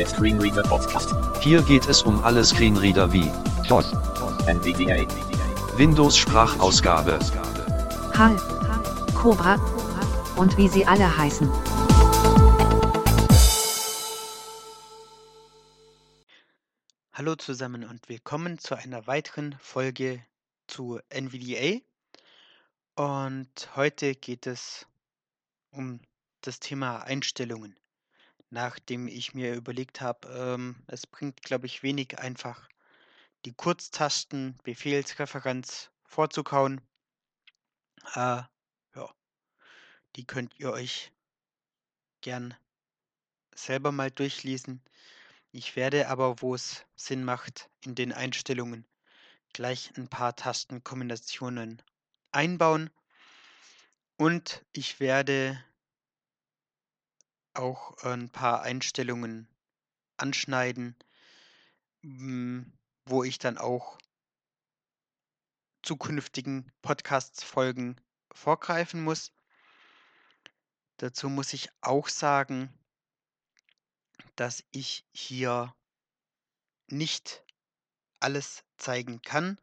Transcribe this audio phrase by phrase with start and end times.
[0.00, 1.12] Der Screenreader Podcast.
[1.42, 3.30] Hier geht es um alle Screenreader wie
[3.68, 3.92] DOS.
[4.46, 5.06] NVDA.
[5.76, 7.18] Windows Sprachausgabe,
[8.14, 8.36] HAL,
[9.14, 9.56] Cobra
[10.38, 11.46] und wie sie alle heißen.
[17.12, 20.24] Hallo zusammen und willkommen zu einer weiteren Folge
[20.66, 21.82] zu NVDA.
[22.94, 24.86] Und heute geht es
[25.72, 26.00] um
[26.40, 27.76] das Thema Einstellungen.
[28.50, 32.68] Nachdem ich mir überlegt habe, ähm, es bringt, glaube ich, wenig einfach
[33.44, 36.80] die Kurztasten Befehlsreferenz vorzukauen.
[38.14, 38.42] Äh,
[38.94, 39.14] ja,
[40.16, 41.12] die könnt ihr euch
[42.20, 42.54] gern
[43.54, 44.82] selber mal durchlesen.
[45.52, 48.84] Ich werde aber, wo es Sinn macht, in den Einstellungen
[49.52, 51.82] gleich ein paar Tastenkombinationen
[52.32, 52.90] einbauen.
[54.16, 55.62] Und ich werde
[57.54, 59.48] auch ein paar Einstellungen
[60.16, 60.96] anschneiden,
[62.02, 62.62] mm,
[63.06, 63.98] wo ich dann auch
[65.82, 68.00] zukünftigen Podcasts-Folgen
[68.32, 69.32] vorgreifen muss.
[70.98, 72.72] Dazu muss ich auch sagen,
[74.36, 75.74] dass ich hier
[76.88, 77.42] nicht
[78.20, 79.58] alles zeigen kann,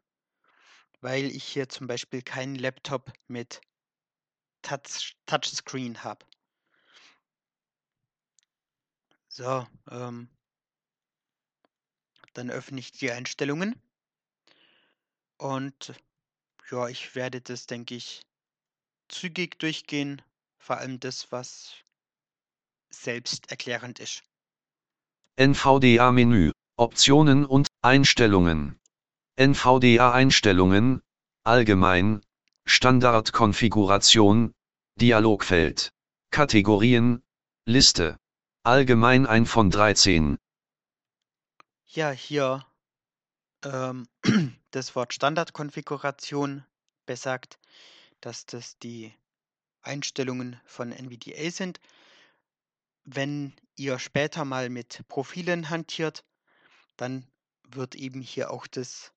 [1.00, 3.60] weil ich hier zum Beispiel keinen Laptop mit
[4.62, 6.26] Touch Touchscreen habe.
[9.38, 10.28] So, ähm,
[12.32, 13.80] dann öffne ich die Einstellungen
[15.36, 15.94] und
[16.72, 18.20] ja, ich werde das, denke ich,
[19.06, 20.22] zügig durchgehen,
[20.58, 21.72] vor allem das, was
[22.90, 24.24] selbsterklärend ist.
[25.36, 28.80] NVDA-Menü, Optionen und Einstellungen.
[29.36, 31.00] NVDA-Einstellungen,
[31.44, 32.22] Allgemein,
[32.64, 34.52] Standardkonfiguration,
[34.96, 35.90] Dialogfeld,
[36.32, 37.22] Kategorien,
[37.66, 38.18] Liste.
[38.64, 40.36] Allgemein ein von 13.
[41.86, 42.66] Ja, hier
[43.64, 44.06] ähm,
[44.70, 46.64] das Wort Standardkonfiguration
[47.06, 47.58] besagt,
[48.20, 49.14] dass das die
[49.82, 51.80] Einstellungen von NVDA sind.
[53.04, 56.24] Wenn ihr später mal mit Profilen hantiert,
[56.96, 57.26] dann
[57.66, 59.12] wird eben hier auch das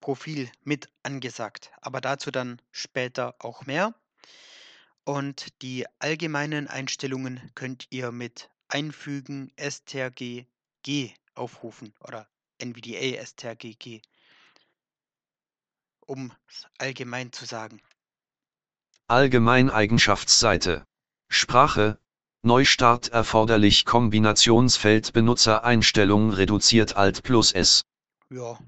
[0.00, 1.70] Profil mit angesagt.
[1.80, 3.94] Aber dazu dann später auch mehr.
[5.04, 10.46] Und die allgemeinen Einstellungen könnt ihr mit Einfügen strg
[10.82, 14.00] G aufrufen oder NVDA strg G,
[16.00, 17.82] um es allgemein zu sagen.
[19.08, 20.86] Allgemein Eigenschaftsseite.
[21.28, 21.98] Sprache.
[22.40, 27.84] Neustart erforderlich Kombinationsfeld Benutzereinstellung reduziert Alt plus S.
[28.30, 28.58] Ja,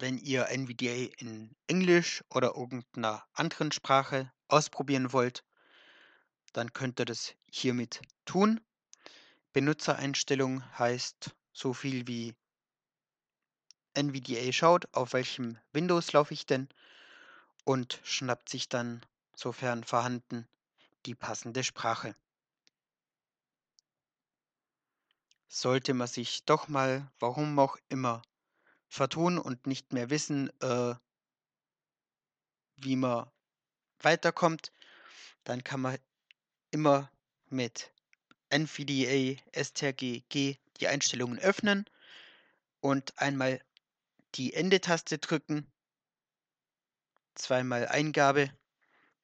[0.00, 5.44] wenn ihr NVDA in Englisch oder irgendeiner anderen Sprache ausprobieren wollt,
[6.52, 8.60] dann könnt ihr das hiermit tun.
[9.52, 12.34] Benutzereinstellung heißt so viel wie
[13.94, 16.68] NVDA schaut, auf welchem Windows laufe ich denn
[17.64, 19.04] und schnappt sich dann,
[19.36, 20.48] sofern vorhanden,
[21.04, 22.16] die passende Sprache.
[25.48, 28.22] Sollte man sich doch mal, warum auch immer,
[28.88, 30.94] vertun und nicht mehr wissen, äh,
[32.76, 33.30] wie man
[34.00, 34.72] weiterkommt,
[35.44, 35.98] dann kann man
[36.70, 37.10] immer
[37.50, 37.92] mit
[38.52, 41.86] NVDA strg G die Einstellungen öffnen
[42.80, 43.60] und einmal
[44.34, 45.66] die Ende-Taste drücken,
[47.34, 48.50] zweimal Eingabe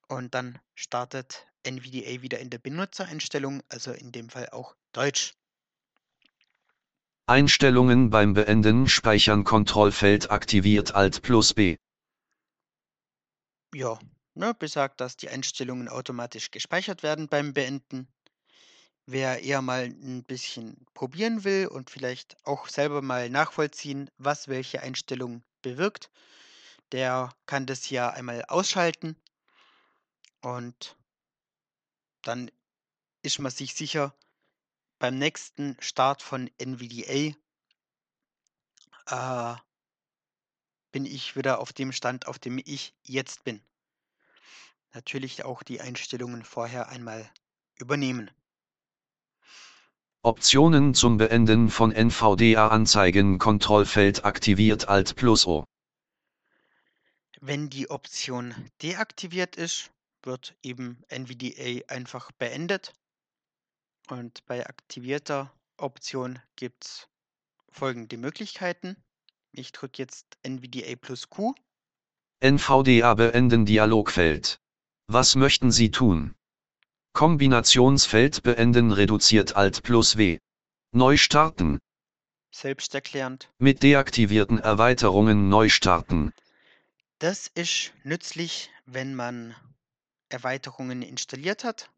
[0.08, 5.34] und dann startet NVDA wieder in der Benutzereinstellung, also in dem Fall auch Deutsch.
[7.26, 11.76] Einstellungen beim Beenden Speichern Kontrollfeld aktiviert Alt plus B.
[13.74, 13.98] Ja,
[14.34, 18.08] ne, besagt, dass die Einstellungen automatisch gespeichert werden beim Beenden.
[19.10, 24.82] Wer eher mal ein bisschen probieren will und vielleicht auch selber mal nachvollziehen, was welche
[24.82, 26.10] Einstellung bewirkt,
[26.92, 29.16] der kann das hier einmal ausschalten
[30.42, 30.94] und
[32.20, 32.50] dann
[33.22, 34.14] ist man sich sicher,
[34.98, 37.34] beim nächsten Start von NVDA
[39.06, 39.56] äh,
[40.92, 43.62] bin ich wieder auf dem Stand, auf dem ich jetzt bin.
[44.92, 47.32] Natürlich auch die Einstellungen vorher einmal
[47.76, 48.30] übernehmen.
[50.22, 55.64] Optionen zum Beenden von NVDA-Anzeigen Kontrollfeld aktiviert Alt plus O.
[57.40, 59.92] Wenn die Option deaktiviert ist,
[60.24, 62.92] wird eben NVDA einfach beendet.
[64.08, 67.08] Und bei aktivierter Option gibt es
[67.70, 68.96] folgende Möglichkeiten.
[69.52, 71.54] Ich drücke jetzt NVDA plus Q.
[72.40, 74.60] NVDA beenden Dialogfeld.
[75.06, 76.34] Was möchten Sie tun?
[77.18, 80.38] Kombinationsfeld beenden reduziert Alt plus W.
[80.92, 81.80] Neu starten.
[82.52, 83.50] selbsterklärend.
[83.58, 86.32] Mit deaktivierten Erweiterungen neu starten.
[87.18, 89.56] Das ist nützlich, wenn man
[90.28, 91.90] Erweiterungen installiert hat.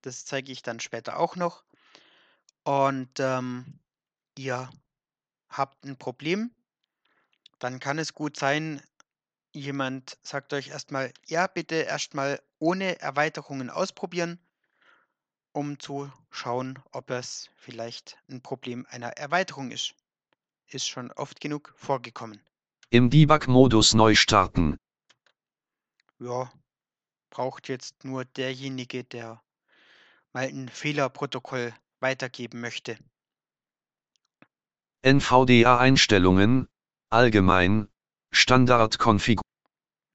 [0.00, 1.64] Das zeige ich dann später auch noch.
[2.64, 3.78] Und ähm,
[4.38, 4.70] ihr
[5.50, 6.50] habt ein Problem,
[7.58, 8.80] dann kann es gut sein,
[9.52, 14.38] jemand sagt euch erstmal, ja, bitte erstmal ohne Erweiterungen ausprobieren,
[15.52, 19.94] um zu schauen, ob es vielleicht ein Problem einer Erweiterung ist.
[20.68, 22.40] Ist schon oft genug vorgekommen.
[22.90, 24.76] Im Debug-Modus neu starten.
[26.18, 26.50] Ja,
[27.30, 29.42] braucht jetzt nur derjenige, der
[30.32, 32.98] mal ein Fehlerprotokoll weitergeben möchte.
[35.02, 36.68] NVDA-Einstellungen,
[37.10, 37.88] allgemein,
[38.30, 39.42] Standardkonfiguration.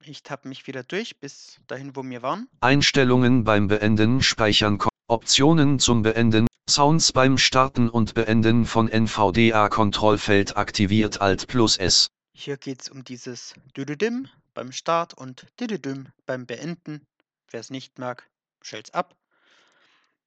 [0.03, 2.47] Ich tappe mich wieder durch bis dahin, wo wir waren.
[2.61, 4.79] Einstellungen beim Beenden speichern.
[5.09, 6.47] Optionen zum Beenden.
[6.69, 12.09] Sounds beim Starten und Beenden von NVDA-Kontrollfeld aktiviert Alt plus S.
[12.33, 17.07] Hier geht es um dieses Düdüdüm beim Start und Düdüdüm beim Beenden.
[17.49, 18.29] Wer es nicht mag,
[18.61, 19.15] stellt's ab.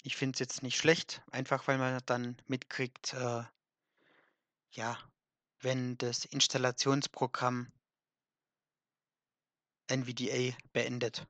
[0.02, 3.42] Ich finde es jetzt nicht schlecht, einfach weil man dann mitkriegt, äh,
[4.70, 4.98] ja,
[5.60, 7.70] wenn das Installationsprogramm
[9.88, 11.26] NVDA beendet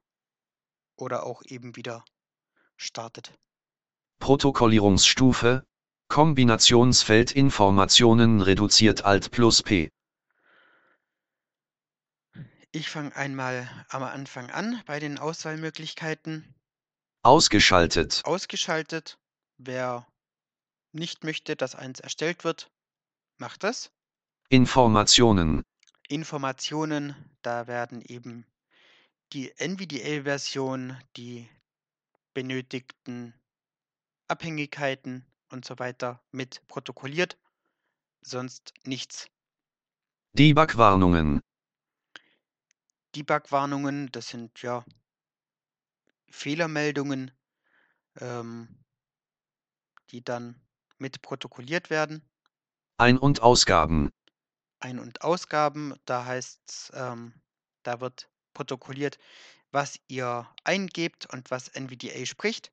[0.95, 2.05] oder auch eben wieder
[2.81, 3.33] startet.
[4.19, 5.65] Protokollierungsstufe.
[6.09, 9.91] Kombinationsfeld Informationen reduziert Alt plus P.
[12.73, 16.55] Ich fange einmal am Anfang an bei den Auswahlmöglichkeiten.
[17.23, 18.23] Ausgeschaltet.
[18.25, 19.19] Ausgeschaltet.
[19.57, 20.07] Wer
[20.93, 22.71] nicht möchte, dass eins erstellt wird,
[23.39, 23.91] macht das.
[24.49, 25.63] Informationen.
[26.09, 28.47] Informationen, da werden eben
[29.33, 31.49] die NVDA-Version, die
[32.35, 33.35] benötigten
[34.29, 37.39] Abhängigkeiten und so weiter mit protokolliert,
[38.23, 39.29] sonst nichts.
[40.35, 41.41] Debug-Warnungen.
[43.17, 44.85] Debug-Warnungen, das sind ja
[46.29, 47.33] Fehlermeldungen,
[48.21, 48.85] ähm,
[50.11, 50.61] die dann
[50.99, 52.23] mit protokolliert werden.
[52.99, 54.11] Ein- und Ausgaben.
[54.79, 57.35] Ein- und Ausgaben, da heißt ähm,
[57.83, 59.19] da wird protokolliert,
[59.73, 62.73] was ihr eingebt und was NVDA spricht.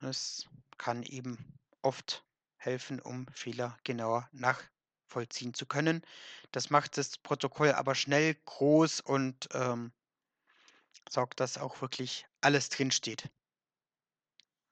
[0.00, 0.46] Das
[0.78, 2.24] kann eben oft
[2.56, 6.02] helfen, um Fehler genauer nachvollziehen zu können.
[6.52, 9.92] Das macht das Protokoll aber schnell groß und ähm,
[11.08, 13.30] sorgt, dass auch wirklich alles drinsteht.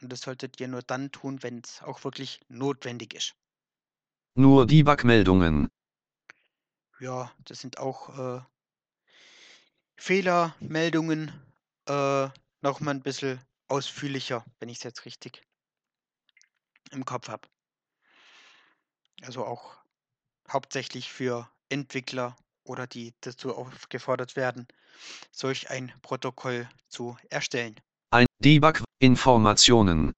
[0.02, 3.34] Und das solltet ihr nur dann tun, wenn es auch wirklich notwendig ist.
[4.34, 5.68] Nur Debug-Meldungen.
[7.00, 8.42] Ja, das sind auch äh,
[9.96, 11.32] Fehlermeldungen
[11.86, 12.28] äh,
[12.60, 15.42] nochmal ein bisschen ausführlicher, wenn ich es jetzt richtig
[16.90, 17.48] im Kopf habe.
[19.22, 19.76] Also auch
[20.50, 24.66] hauptsächlich für Entwickler oder die dazu aufgefordert werden,
[25.32, 27.80] solch ein Protokoll zu erstellen.
[28.10, 30.12] Ein Debug-Informationen.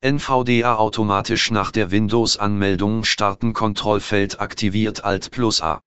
[0.00, 5.80] NVDA automatisch nach der Windows-Anmeldung starten Kontrollfeld aktiviert Alt plus A.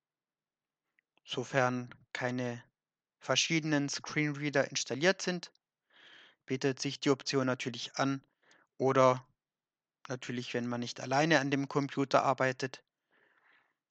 [1.24, 2.62] Sofern keine
[3.22, 5.52] verschiedenen Screenreader installiert sind,
[6.46, 8.22] bietet sich die Option natürlich an
[8.78, 9.26] oder
[10.10, 12.84] natürlich, wenn man nicht alleine an dem Computer arbeitet,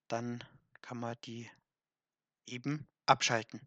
[0.09, 0.45] dann
[0.83, 1.49] kann man die
[2.47, 3.61] eben abschalten.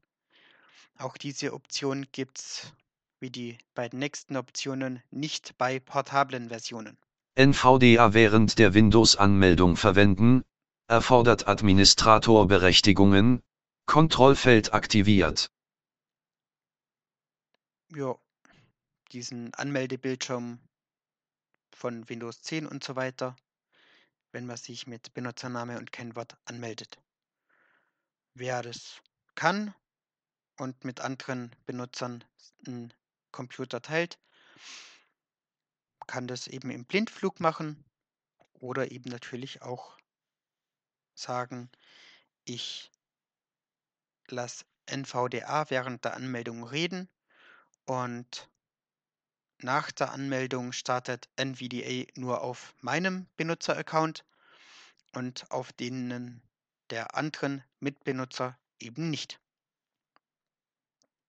[0.97, 2.73] Auch diese Option gibt es
[3.19, 6.97] wie die beiden nächsten Optionen nicht bei portablen Versionen.
[7.35, 10.43] NVDA während der Windows-Anmeldung verwenden,
[10.87, 13.41] erfordert Administratorberechtigungen,
[13.85, 15.51] Kontrollfeld aktiviert.
[17.95, 18.15] Ja,
[19.11, 20.59] diesen Anmeldebildschirm
[21.75, 23.35] von Windows 10 und so weiter,
[24.31, 26.97] wenn man sich mit Benutzername und Kennwort anmeldet.
[28.33, 29.01] Wer das
[29.35, 29.75] kann
[30.57, 32.23] und mit anderen Benutzern
[32.65, 32.93] einen
[33.31, 34.17] Computer teilt,
[36.07, 37.83] kann das eben im Blindflug machen
[38.53, 39.97] oder eben natürlich auch
[41.15, 41.69] sagen,
[42.45, 42.92] ich
[44.33, 47.07] lasse NVDA während der Anmeldung reden
[47.85, 48.49] und
[49.61, 54.25] nach der Anmeldung startet NVDA nur auf meinem Benutzeraccount
[55.13, 56.41] und auf denen
[56.89, 59.39] der anderen Mitbenutzer eben nicht.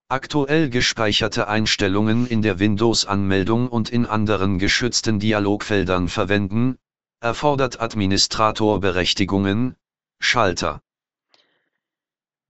[0.08, 6.76] Aktuell gespeicherte Einstellungen in der Windows-Anmeldung und in anderen geschützten Dialogfeldern verwenden,
[7.20, 9.76] erfordert Administratorberechtigungen,
[10.18, 10.83] Schalter.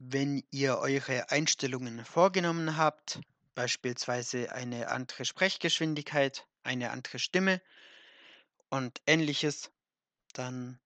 [0.06, 3.20] Wenn ihr eure Einstellungen vorgenommen habt,
[3.54, 7.62] beispielsweise eine andere Sprechgeschwindigkeit, eine andere Stimme
[8.68, 9.70] und ähnliches,
[10.34, 10.78] dann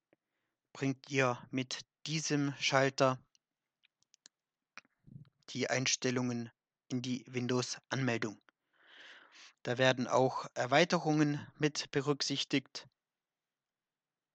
[0.72, 3.18] bringt ihr mit diesem Schalter
[5.50, 6.52] die Einstellungen
[6.86, 8.40] in die Windows-Anmeldung.
[9.64, 12.86] Da werden auch Erweiterungen mit berücksichtigt.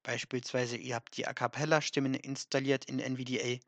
[0.03, 3.61] Beispielsweise ihr habt die A Cappella Stimmen installiert in NVDA.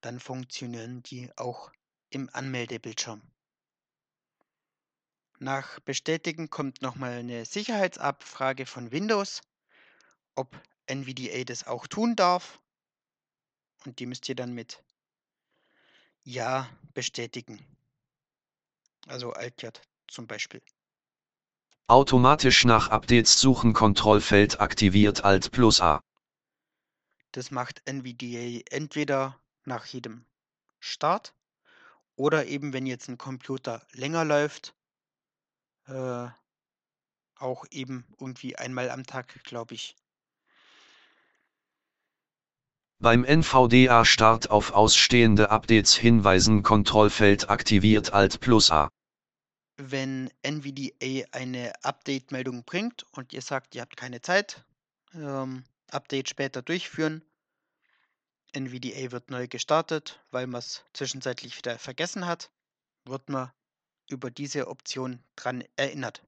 [0.00, 1.70] Dann funktionieren die auch
[2.10, 3.22] im Anmeldebildschirm.
[5.38, 9.40] Nach Bestätigen kommt nochmal eine Sicherheitsabfrage von Windows,
[10.34, 12.60] ob NVDA das auch tun darf.
[13.86, 14.82] Und die müsst ihr dann mit
[16.24, 17.64] Ja bestätigen.
[19.06, 20.60] Also Alt-J zum Beispiel.
[21.86, 26.02] Automatisch nach Updates suchen Kontrollfeld aktiviert Alt plus A.
[27.32, 30.24] Das macht NVDA entweder nach jedem
[30.78, 31.34] Start
[32.16, 34.74] oder eben wenn jetzt ein Computer länger läuft,
[35.86, 36.28] äh,
[37.36, 39.96] auch eben irgendwie einmal am Tag, glaube ich.
[42.98, 48.90] Beim NVDA-Start auf ausstehende Updates hinweisen Kontrollfeld aktiviert Alt plus A.
[49.78, 54.66] Wenn NVDA eine Update-Meldung bringt und ihr sagt, ihr habt keine Zeit,
[55.14, 57.22] ähm, Update später durchführen,
[58.52, 62.50] NVDA wird neu gestartet, weil man es zwischenzeitlich wieder vergessen hat,
[63.04, 63.50] wird man
[64.08, 66.22] über diese Option dran erinnert.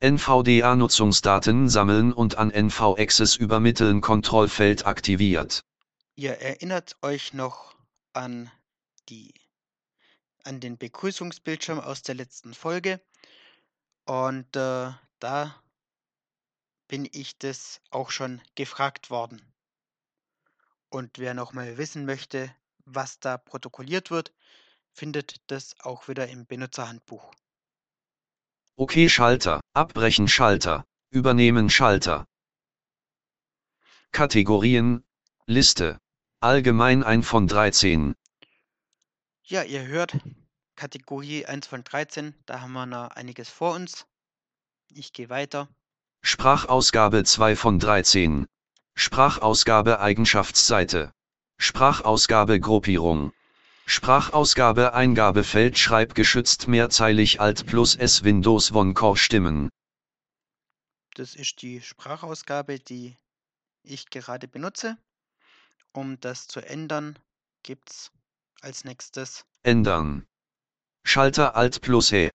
[0.00, 5.64] NVDA-Nutzungsdaten sammeln und an NV-Access übermitteln Kontrollfeld aktiviert.
[6.16, 7.74] Ihr erinnert euch noch
[8.12, 8.50] an
[9.08, 9.32] die
[10.44, 13.00] an den Begrüßungsbildschirm aus der letzten Folge
[14.06, 15.62] und äh, da
[16.88, 19.51] bin ich das auch schon gefragt worden.
[20.92, 24.30] Und wer noch mal wissen möchte, was da protokolliert wird,
[24.90, 27.32] findet das auch wieder im Benutzerhandbuch.
[28.76, 32.26] OK Schalter, Abbrechen Schalter, Übernehmen Schalter.
[34.10, 35.02] Kategorien,
[35.46, 35.98] Liste.
[36.40, 38.14] Allgemein ein von 13.
[39.44, 40.18] Ja, ihr hört,
[40.76, 44.06] Kategorie 1 von 13, da haben wir noch einiges vor uns.
[44.90, 45.68] Ich gehe weiter.
[46.20, 48.46] Sprachausgabe 2 von 13.
[48.94, 51.12] Sprachausgabe Eigenschaftsseite.
[51.58, 53.32] Sprachausgabe Gruppierung.
[53.84, 59.68] Sprachausgabe Eingabefeld schreibgeschützt mehrzeilig Alt plus S Windows One Stimmen.
[61.14, 63.16] Das ist die Sprachausgabe, die
[63.82, 64.96] ich gerade benutze.
[65.92, 67.18] Um das zu ändern,
[67.62, 68.10] gibt es
[68.62, 70.26] als nächstes Ändern.
[71.04, 72.30] Schalter Alt plus E.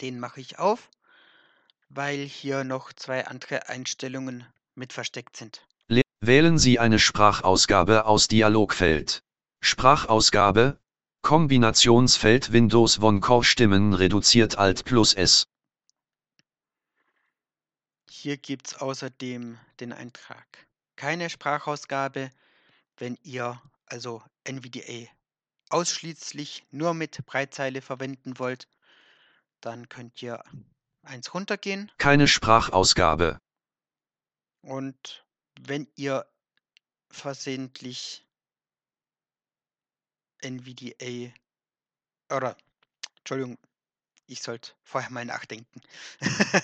[0.00, 0.90] Den mache ich auf,
[1.88, 4.46] weil hier noch zwei andere Einstellungen
[4.78, 5.66] mit versteckt sind.
[6.20, 9.22] Wählen Sie eine Sprachausgabe aus Dialogfeld.
[9.60, 10.80] Sprachausgabe,
[11.22, 15.46] Kombinationsfeld Windows One Core Stimmen reduziert Alt plus S.
[18.10, 20.68] Hier gibt es außerdem den Eintrag
[20.98, 22.30] keine Sprachausgabe,
[22.98, 25.08] wenn ihr also NVDA
[25.70, 28.68] ausschließlich nur mit Breitzeile verwenden wollt,
[29.60, 30.42] dann könnt ihr
[31.02, 31.92] eins runtergehen.
[31.98, 33.38] Keine Sprachausgabe.
[34.68, 35.24] Und
[35.62, 36.30] wenn ihr
[37.10, 38.28] versehentlich
[40.42, 41.32] NVDA
[42.28, 42.54] oder
[43.16, 43.56] Entschuldigung,
[44.26, 45.80] ich sollte vorher mal nachdenken.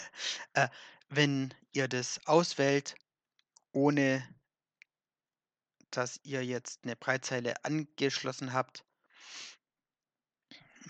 [0.52, 0.68] äh,
[1.08, 2.94] wenn ihr das auswählt,
[3.72, 4.22] ohne
[5.90, 8.84] dass ihr jetzt eine Breitzeile angeschlossen habt,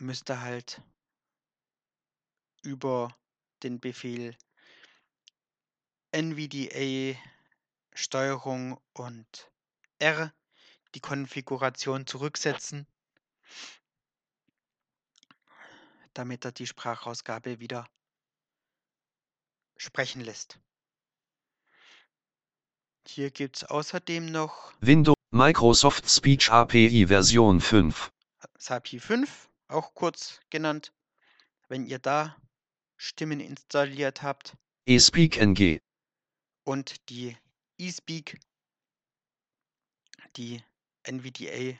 [0.00, 0.82] müsst ihr halt
[2.62, 3.16] über
[3.62, 4.36] den Befehl
[6.14, 7.18] NVDA
[7.92, 9.50] Steuerung und
[9.98, 10.32] R
[10.94, 12.86] die Konfiguration zurücksetzen,
[16.12, 17.88] damit er die Sprachausgabe wieder
[19.76, 20.60] sprechen lässt.
[23.08, 28.12] Hier gibt es außerdem noch Windows Microsoft Speech API Version 5.
[28.56, 30.92] SAPI 5, auch kurz genannt.
[31.66, 32.36] Wenn ihr da
[32.96, 34.56] Stimmen installiert habt
[34.86, 35.80] eSpeak NG.
[36.64, 37.36] Und die
[37.78, 38.40] eSpeak,
[40.36, 40.62] die
[41.04, 41.78] NVDA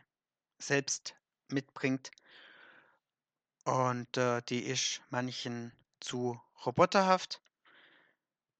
[0.59, 1.15] selbst
[1.49, 2.11] mitbringt.
[3.65, 7.41] Und äh, die ist manchen zu roboterhaft.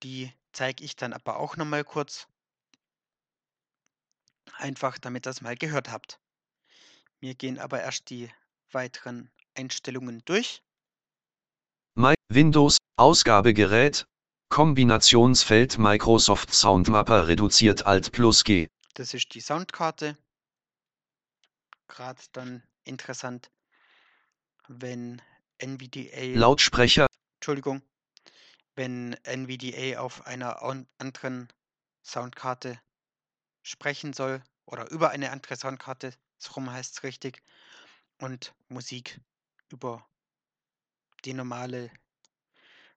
[0.03, 2.27] Die zeige ich dann aber auch nochmal kurz.
[4.57, 6.19] Einfach damit ihr das mal gehört habt.
[7.19, 8.29] Wir gehen aber erst die
[8.71, 10.63] weiteren Einstellungen durch.
[11.95, 14.07] My Windows Ausgabegerät
[14.49, 18.67] Kombinationsfeld Microsoft Soundmapper reduziert Alt plus G.
[18.93, 20.17] Das ist die Soundkarte.
[21.87, 23.51] Gerade dann interessant,
[24.67, 25.21] wenn
[25.57, 27.07] NVDA, Lautsprecher
[27.39, 27.81] Entschuldigung,
[28.75, 31.47] wenn NVDA auf einer an- anderen
[32.03, 32.79] Soundkarte
[33.63, 37.41] sprechen soll oder über eine andere Soundkarte, so rum heißt es richtig,
[38.19, 39.19] und Musik
[39.69, 40.07] über
[41.25, 41.91] die normale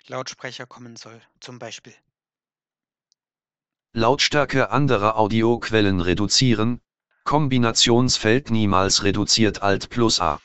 [0.06, 1.94] Lautsprecher kommen soll, zum Beispiel.
[3.92, 6.80] Lautstärke anderer Audioquellen reduzieren,
[7.24, 10.40] Kombinationsfeld niemals reduziert Alt plus A.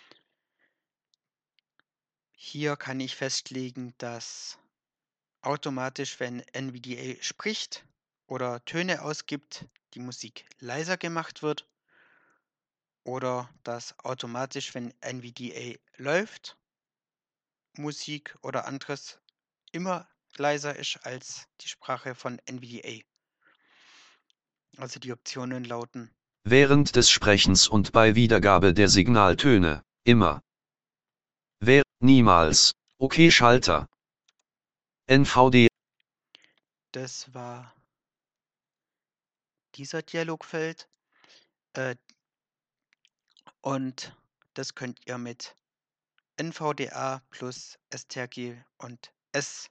[2.33, 4.59] Hier kann ich festlegen, dass
[5.41, 7.85] automatisch, wenn NVDA spricht
[8.27, 11.67] oder Töne ausgibt, die Musik leiser gemacht wird
[13.03, 16.57] oder dass automatisch, wenn NVDA läuft,
[17.77, 19.19] Musik oder anderes
[19.73, 23.03] immer leiser ist als die Sprache von NVDA.
[24.77, 26.09] Also die Optionen lauten
[26.45, 30.41] Während des Sprechens und bei Wiedergabe der Signaltöne, immer.
[31.59, 33.87] Wer, niemals, okay Schalter.
[35.07, 35.67] NVD,
[36.91, 37.73] Das war
[39.75, 40.89] dieser Dialogfeld.
[41.73, 41.95] Äh,
[43.61, 44.15] und
[44.53, 45.55] das könnt ihr mit
[46.37, 49.69] NVDA plus STRG und S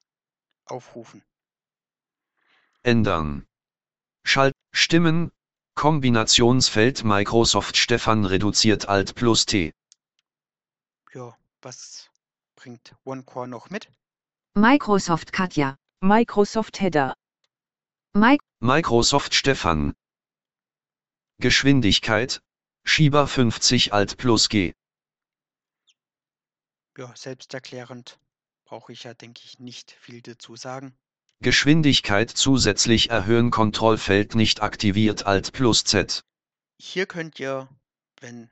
[0.67, 1.23] aufrufen.
[2.83, 3.47] ändern.
[4.25, 5.31] Schalt, Stimmen,
[5.75, 9.73] Kombinationsfeld Microsoft Stefan reduziert Alt plus T.
[11.15, 12.11] Ja, was
[12.57, 13.91] bringt OneCore noch mit?
[14.55, 17.17] Microsoft Katja, Microsoft Header,
[18.15, 19.95] Mi Microsoft Stefan.
[21.39, 22.43] Geschwindigkeit,
[22.85, 24.75] Schieber 50 Alt plus G.
[26.99, 28.19] Ja, selbsterklärend
[28.73, 30.97] brauche ich ja, denke ich, nicht viel dazu sagen.
[31.41, 36.25] Geschwindigkeit zusätzlich erhöhen Kontrollfeld nicht aktiviert Alt plus Z.
[36.81, 37.69] Hier könnt ihr,
[38.23, 38.49] wenn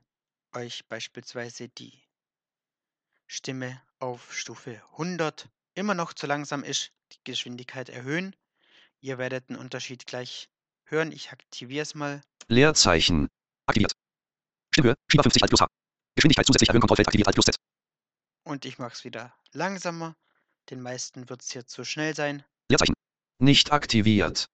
[0.52, 1.94] euch beispielsweise die
[3.28, 8.36] Stimme auf Stufe 100 immer noch zu langsam ist, die Geschwindigkeit erhöhen.
[9.00, 10.50] Ihr werdet den Unterschied gleich
[10.84, 11.12] hören.
[11.12, 12.20] Ich aktiviere es mal.
[12.46, 13.28] Leerzeichen.
[13.64, 13.94] Aktiviert.
[14.74, 15.66] Stimmhöhe, Schieber 50 Alt plus H.
[16.14, 17.56] Geschwindigkeit zusätzlich erhöhen Kontrollfeld aktiviert Alt plus Z.
[18.50, 20.16] Und ich mache es wieder langsamer.
[20.70, 22.42] Den meisten wird es hier zu schnell sein.
[22.68, 22.94] Leerzeichen.
[23.38, 24.50] Nicht aktiviert.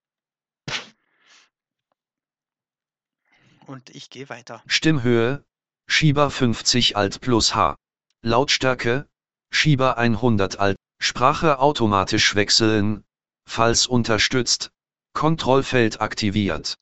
[3.65, 4.63] Und ich gehe weiter.
[4.67, 5.47] Stimmhöhe,
[5.87, 7.75] Schieber 50 Alt plus H.
[8.21, 9.09] Lautstärke,
[9.51, 10.77] Schieber 100 Alt.
[10.99, 13.03] Sprache automatisch wechseln,
[13.47, 14.73] falls unterstützt.
[15.15, 16.77] Kontrollfeld aktiviert.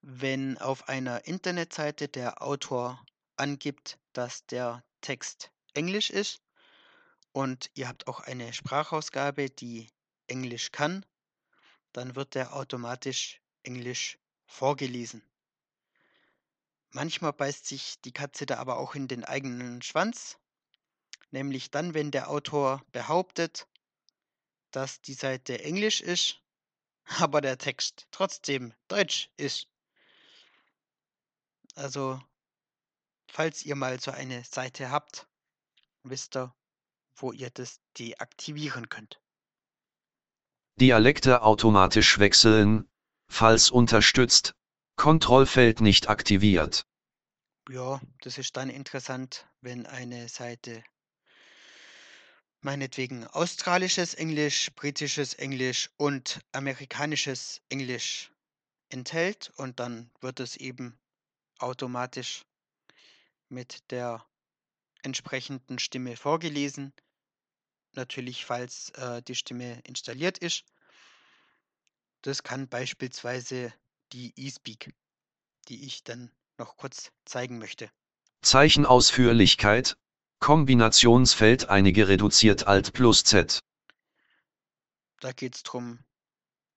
[0.00, 3.04] Wenn auf einer Internetseite der Autor
[3.36, 6.42] angibt, dass der Text Englisch ist
[7.32, 9.88] und ihr habt auch eine Sprachausgabe, die
[10.26, 11.04] Englisch kann,
[11.92, 15.22] dann wird der automatisch Englisch vorgelesen.
[16.90, 20.38] Manchmal beißt sich die Katze da aber auch in den eigenen Schwanz,
[21.30, 23.66] nämlich dann, wenn der Autor behauptet,
[24.72, 26.42] dass die Seite Englisch ist,
[27.18, 29.68] aber der Text trotzdem Deutsch ist.
[31.74, 32.20] Also,
[33.26, 35.26] falls ihr mal so eine Seite habt,
[36.02, 36.54] wisst ihr,
[37.14, 39.20] wo ihr das deaktivieren könnt.
[40.80, 42.88] Dialekte automatisch wechseln,
[43.28, 44.54] falls unterstützt.
[44.96, 46.86] Kontrollfeld nicht aktiviert.
[47.68, 50.82] Ja, das ist dann interessant, wenn eine Seite
[52.60, 58.30] meinetwegen australisches Englisch, britisches Englisch und amerikanisches Englisch
[58.88, 60.98] enthält und dann wird es eben
[61.58, 62.44] automatisch
[63.48, 64.24] mit der
[65.02, 66.92] entsprechenden Stimme vorgelesen.
[67.94, 70.64] Natürlich, falls äh, die Stimme installiert ist.
[72.22, 73.72] Das kann beispielsweise
[74.12, 74.94] die eSpeak,
[75.68, 77.90] die ich dann noch kurz zeigen möchte.
[78.42, 79.96] Zeichenausführlichkeit,
[80.38, 83.60] Kombinationsfeld einige reduziert Alt plus Z.
[85.20, 86.04] Da geht es darum,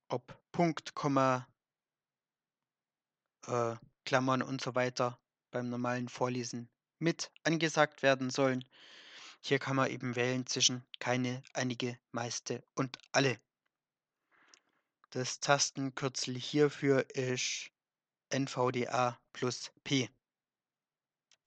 [0.08, 1.48] ob Punkt, Komma,
[3.48, 5.20] äh, Klammern und so weiter
[5.52, 8.64] beim normalen Vorlesen mit angesagt werden sollen.
[9.42, 13.40] Hier kann man eben wählen zwischen keine, einige, meiste und alle.
[15.12, 17.72] Das Tastenkürzel hierfür ist
[18.30, 20.10] NVDA plus P.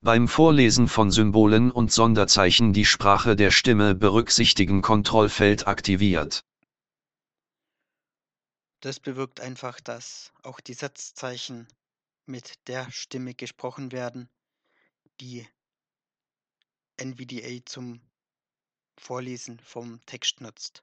[0.01, 6.45] Beim Vorlesen von Symbolen und Sonderzeichen die Sprache der Stimme berücksichtigen Kontrollfeld aktiviert.
[8.81, 11.67] Das bewirkt einfach, dass auch die Satzzeichen
[12.27, 14.31] mit der Stimme gesprochen werden,
[15.21, 15.47] die
[16.97, 18.01] NVDA zum
[18.99, 20.83] Vorlesen vom Text nutzt.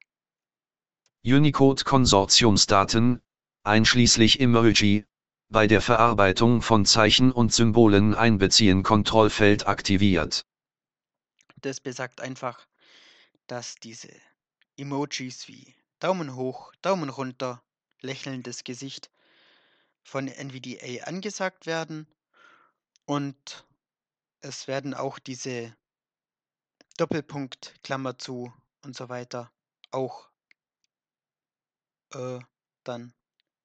[1.26, 3.22] Unicode-Konsortiumsdaten,
[3.64, 5.06] einschließlich Emoji,
[5.50, 10.46] bei der Verarbeitung von Zeichen und Symbolen einbeziehen Kontrollfeld aktiviert.
[11.58, 12.68] Das besagt einfach,
[13.48, 14.10] dass diese
[14.78, 17.64] Emojis wie Daumen hoch, Daumen runter,
[18.02, 19.10] lächelndes Gesicht
[20.04, 22.08] von NVDA angesagt werden.
[23.06, 23.65] Und
[24.46, 25.76] es werden auch diese
[26.98, 28.54] Doppelpunkt, Klammer zu
[28.84, 29.52] und so weiter
[29.92, 30.30] auch
[32.14, 32.40] äh,
[32.84, 33.14] dann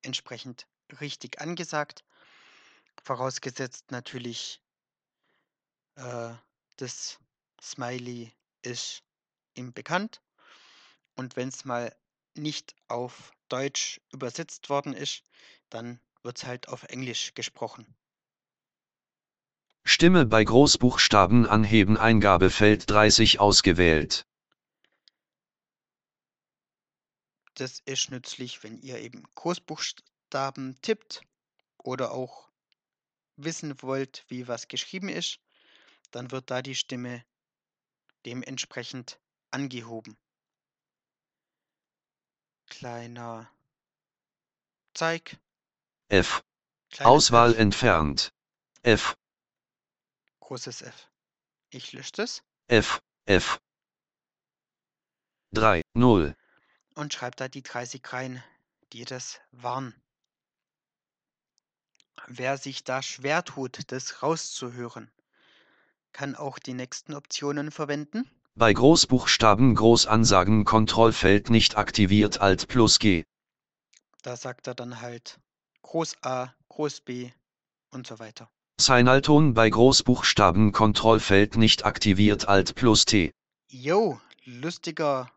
[0.02, 0.66] entsprechend
[1.00, 2.04] richtig angesagt.
[3.02, 4.62] Vorausgesetzt natürlich,
[5.96, 6.34] äh,
[6.76, 7.18] das
[7.60, 9.02] Smiley ist
[9.54, 10.22] ihm bekannt.
[11.14, 11.94] Und wenn es mal
[12.34, 15.24] nicht auf Deutsch übersetzt worden ist,
[15.68, 17.94] dann wird es halt auf Englisch gesprochen.
[19.84, 24.26] Stimme bei Großbuchstaben anheben Eingabefeld 30 ausgewählt.
[27.54, 31.22] Das ist nützlich, wenn ihr eben Großbuchstaben tippt
[31.78, 32.48] oder auch
[33.36, 35.40] wissen wollt, wie was geschrieben ist,
[36.10, 37.24] dann wird da die Stimme
[38.24, 39.18] dementsprechend
[39.50, 40.16] angehoben.
[42.66, 43.50] Kleiner
[44.94, 45.38] Zeig.
[46.08, 46.42] F.
[46.90, 48.32] kleines Auswahl F, entfernt.
[48.82, 49.16] F.
[50.50, 51.08] großes F.
[51.70, 53.00] Ich lösche das F.
[53.24, 53.60] F.
[55.52, 56.34] 3, 0.
[56.96, 58.42] und schreibe da die 30 rein,
[58.92, 59.94] die das waren.
[62.26, 65.12] Wer sich da schwer tut, das rauszuhören,
[66.12, 68.28] kann auch die nächsten Optionen verwenden.
[68.56, 73.22] Bei Großbuchstaben Großansagen Kontrollfeld nicht aktiviert Alt plus G.
[74.22, 75.38] Da sagt er dann halt
[75.82, 77.30] Groß A, Groß B
[77.90, 78.50] und so weiter.
[78.80, 83.30] Signalton bei Großbuchstaben Kontrollfeld nicht aktiviert Alt plus T.
[83.68, 85.30] Jo, lustiger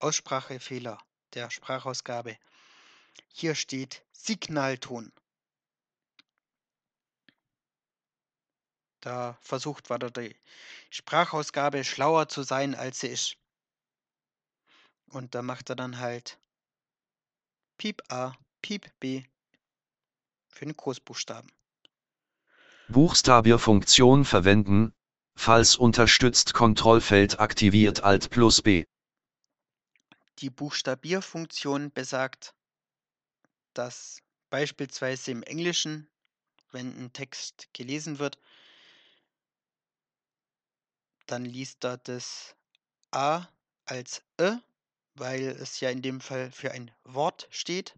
[0.00, 0.98] Aussprachefehler
[1.32, 2.36] der Sprachausgabe.
[3.28, 5.12] Hier steht Signalton.
[9.00, 10.36] Da versucht war die
[10.90, 13.38] Sprachausgabe schlauer zu sein, als sie ist.
[15.06, 16.38] Und da macht er dann halt
[17.78, 19.24] Piep A, Piep B
[20.50, 21.50] für den Großbuchstaben.
[22.92, 24.94] Buchstabierfunktion verwenden,
[25.34, 28.84] falls unterstützt Kontrollfeld aktiviert Alt plus B.
[30.38, 32.54] Die Buchstabierfunktion besagt,
[33.74, 36.08] dass beispielsweise im Englischen,
[36.70, 38.38] wenn ein Text gelesen wird,
[41.26, 42.54] dann liest er das
[43.10, 43.46] A
[43.84, 44.58] als Ä,
[45.14, 47.94] weil es ja in dem Fall für ein Wort steht,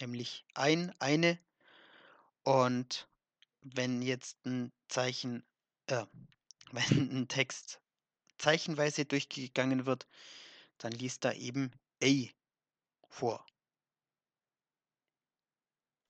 [0.00, 1.38] nämlich ein, eine.
[2.44, 3.08] Und
[3.74, 5.44] wenn jetzt ein Zeichen,
[5.86, 6.04] äh,
[6.72, 7.80] wenn ein Text
[8.38, 10.06] zeichenweise durchgegangen wird,
[10.78, 12.28] dann liest er eben A
[13.08, 13.44] vor.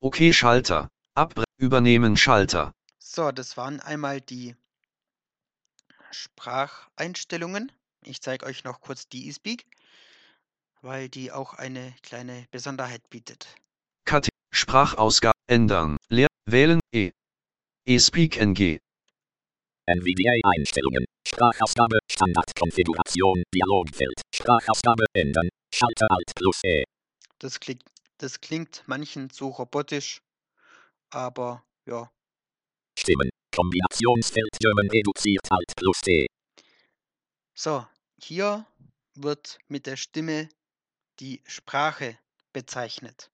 [0.00, 0.88] OK Schalter.
[1.14, 2.72] Abre übernehmen Schalter.
[2.98, 4.54] So, das waren einmal die
[6.10, 7.72] Spracheinstellungen.
[8.04, 9.64] Ich zeige euch noch kurz die eSpeak,
[10.82, 13.56] weil die auch eine kleine Besonderheit bietet.
[14.04, 15.96] KT Sprachausgabe ändern.
[16.08, 17.10] Leer wählen E.
[17.88, 18.80] eSpeak NG.
[19.86, 21.06] NVDA-Einstellungen.
[21.26, 24.20] Sprachausgabe, Standardkonfiguration, Dialogfeld.
[24.34, 25.48] Sprachausgabe ändern.
[25.74, 26.84] Schalter Alt plus E.
[27.38, 27.82] Das klingt,
[28.18, 30.20] das klingt manchen zu robotisch,
[31.08, 32.10] aber ja,
[32.98, 33.30] Stimmen.
[33.56, 36.26] Kombinationsfeld German reduziert Alt plus T.
[37.54, 37.86] So,
[38.20, 38.66] hier
[39.14, 40.50] wird mit der Stimme
[41.20, 42.18] die Sprache
[42.52, 43.30] bezeichnet.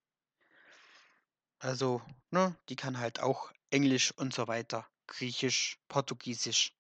[1.59, 6.73] Also, ne, die kann halt auch Englisch und so weiter, Griechisch, Portugiesisch.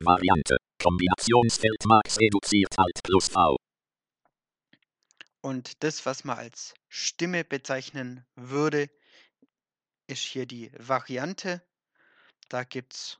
[0.00, 0.56] Variante.
[0.80, 3.56] Kombinationsfeld Max reduziert Alt plus V.
[5.40, 8.88] Und das, was man als Stimme bezeichnen würde,
[10.06, 11.62] ist hier die Variante.
[12.48, 13.18] Da gibt es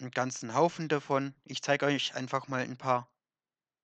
[0.00, 1.34] einen ganzen Haufen davon.
[1.44, 3.10] Ich zeige euch einfach mal ein paar.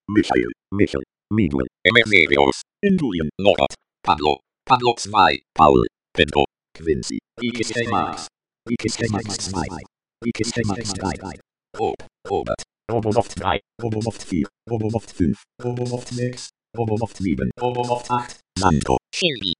[0.07, 6.45] Michael, Michel, Miguel, Emeterios, Julian, Norbert, Pablo, Pablo 2, Paul, Pedro,
[6.79, 8.27] Quincy, Rikis Max,
[8.69, 9.83] Rikis Max 2,
[10.23, 11.39] Rikis Max 3,
[11.77, 11.95] Rob,
[12.29, 19.53] Robert, Robosoft 3, Robosoft 4, Robosoft 5, Robosoft 6, Robosoft 7, Robosoft 8, Sandro, Shelby.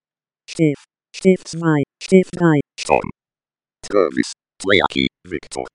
[0.49, 0.86] Stift.
[1.13, 1.84] Stift 2.
[2.01, 2.62] Stift 3.
[2.79, 3.10] Storm,
[3.86, 5.65] Travis, Twayaki, Victor,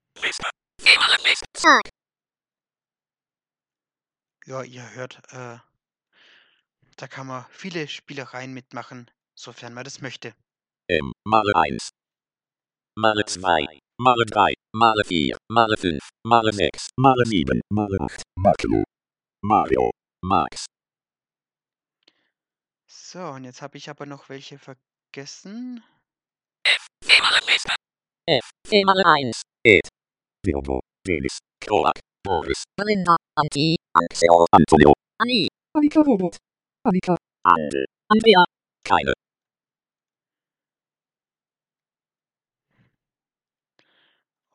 [1.52, 1.90] Zack.
[4.46, 5.58] Ja, ihr hört, äh,
[6.96, 10.34] da kann man viele Spielereien mitmachen, sofern man das möchte.
[10.90, 11.88] M, Male 1,
[12.98, 13.66] Male 2,
[13.98, 18.84] Male 3, Male 4, Male 5, Male 6, Male 7, Male 8, Mario,
[19.42, 19.90] Mario,
[20.22, 20.66] Max,
[23.14, 25.82] So, und jetzt habe ich aber noch welche vergessen.
[28.26, 28.50] F.
[28.84, 29.42] Mal 1.
[30.44, 33.16] Virgo, Denis, Kroak, Boris, Belinda.
[33.36, 33.76] Anti.
[33.94, 35.48] Axel, Antonio, Annie.
[35.74, 36.36] Annika Robot.
[36.84, 37.16] Annika.
[37.46, 38.44] Ande, Andrea,
[38.84, 39.12] Keine.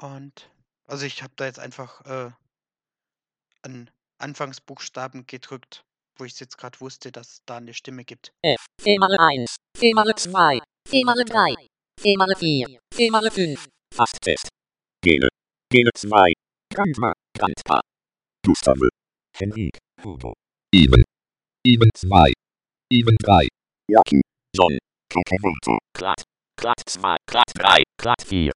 [0.02, 0.50] Und
[0.88, 2.32] also ich habe da jetzt einfach äh,
[3.62, 5.84] an Anfangsbuchstaben gedrückt,
[6.18, 8.32] wo ich jetzt gerade wusste, dass es da eine Stimme gibt.
[8.42, 10.60] F, E mal 1, E mal 2,
[10.92, 11.56] E mal 3,
[12.04, 14.50] E mal 4, E mal 5, Fasttest.
[15.04, 15.28] Gene.
[15.72, 16.34] Gene 2.
[16.74, 17.14] Grandma.
[17.38, 17.82] Grandpa.
[18.46, 18.90] Gustave.
[19.36, 19.78] Henrik.
[20.04, 20.34] Hugo.
[20.74, 21.04] Even.
[21.66, 22.34] Even 2.
[22.92, 23.48] Even 3.
[23.90, 24.22] Jackie.
[24.56, 24.78] John.
[25.10, 25.78] Kakamoto.
[25.94, 26.24] Glatt.
[26.58, 27.18] Glatt 2.
[27.28, 27.84] Glatt 3.
[27.98, 28.52] Glatt 4.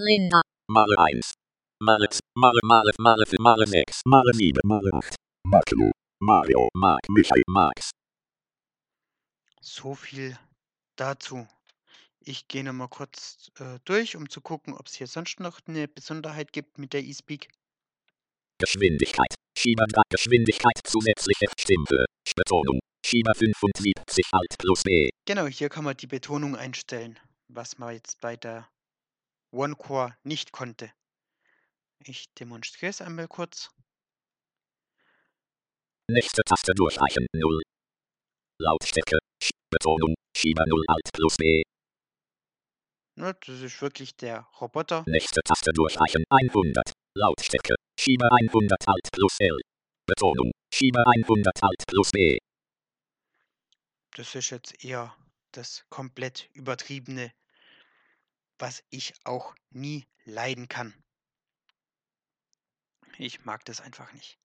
[0.00, 1.34] Linda, Male 1.
[1.82, 2.20] Male 2.
[2.36, 4.02] Male Male Male Male 6.
[4.06, 4.60] Male 7.
[4.62, 5.16] Male 8.
[5.44, 5.90] Maklo.
[6.22, 6.68] Mario.
[6.76, 7.00] Mark.
[7.08, 7.42] Michael.
[7.48, 7.90] Max.
[9.60, 10.38] So viel
[10.94, 11.48] dazu.
[12.20, 15.88] Ich gehe nochmal kurz äh, durch, um zu gucken, ob es hier sonst noch eine
[15.88, 17.48] Besonderheit gibt mit der eSpeak.
[18.60, 19.34] Geschwindigkeit.
[19.58, 20.02] Schieber 3.
[20.08, 22.04] Geschwindigkeit zusätzliche Stimme.
[22.36, 22.78] Betonung.
[23.04, 25.10] Schieber 75 Alt plus B.
[25.26, 28.68] Genau, hier kann man die Betonung einstellen, was man jetzt bei der
[29.52, 30.92] OneCore nicht konnte.
[32.04, 33.70] Ich demonstriere es einmal kurz.
[36.08, 37.62] Nächste Taste durchreichen 0.
[38.58, 39.18] Lautstärke.
[39.42, 40.14] Sch Betonung.
[40.36, 41.62] Schieber 0 Alt plus B.
[43.16, 45.04] Ne, das ist wirklich der Roboter.
[45.06, 46.92] Nächste Taste durchreichen 100.
[47.14, 47.74] Lautstärke.
[47.98, 49.58] Schieber 100 Alt plus L.
[50.06, 50.52] Betonung.
[50.72, 52.38] Schieber 100 Alt plus B.
[54.16, 55.14] Das ist jetzt eher
[55.52, 57.32] das komplett übertriebene,
[58.60, 60.94] was ich auch nie leiden kann.
[63.18, 64.38] Ich mag das einfach nicht.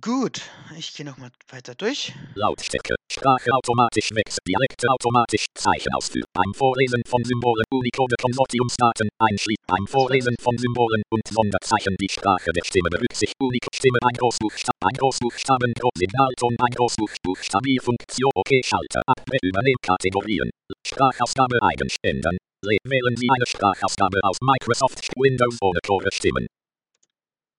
[0.00, 0.42] Gut,
[0.76, 2.14] ich gehe nochmal weiter durch.
[2.34, 2.94] Lautstärke.
[3.20, 4.40] Sprache automatisch wächst.
[4.48, 5.44] Dialekte automatisch.
[5.52, 6.24] Zeichen ausführen.
[6.32, 7.64] Beim Vorlesen von Symbolen.
[7.70, 9.10] Unicode Konsortiumsdaten.
[9.20, 9.60] Einschließen.
[9.68, 11.96] Beim Vorlesen von Symbolen und Sonderzeichen.
[12.00, 13.36] Die Sprache der Stimme berücksichtigt.
[13.38, 13.98] Unicode Stimme.
[14.08, 14.80] Ein Großbuchstaben.
[14.80, 15.72] Ein Großbuchstaben.
[16.00, 16.56] Signalton.
[16.64, 18.30] Ein Großbuchstabierfunktion.
[18.34, 18.50] OK.
[18.64, 19.02] Schalter.
[19.06, 19.36] Abre.
[19.42, 20.48] Übernehmen Kategorien.
[20.86, 21.88] Sprachausgabe eigen.
[22.00, 22.38] Ändern.
[22.64, 26.46] Le- Wählen Sie eine Sprachausgabe aus Microsoft Windows ohne Core Stimmen.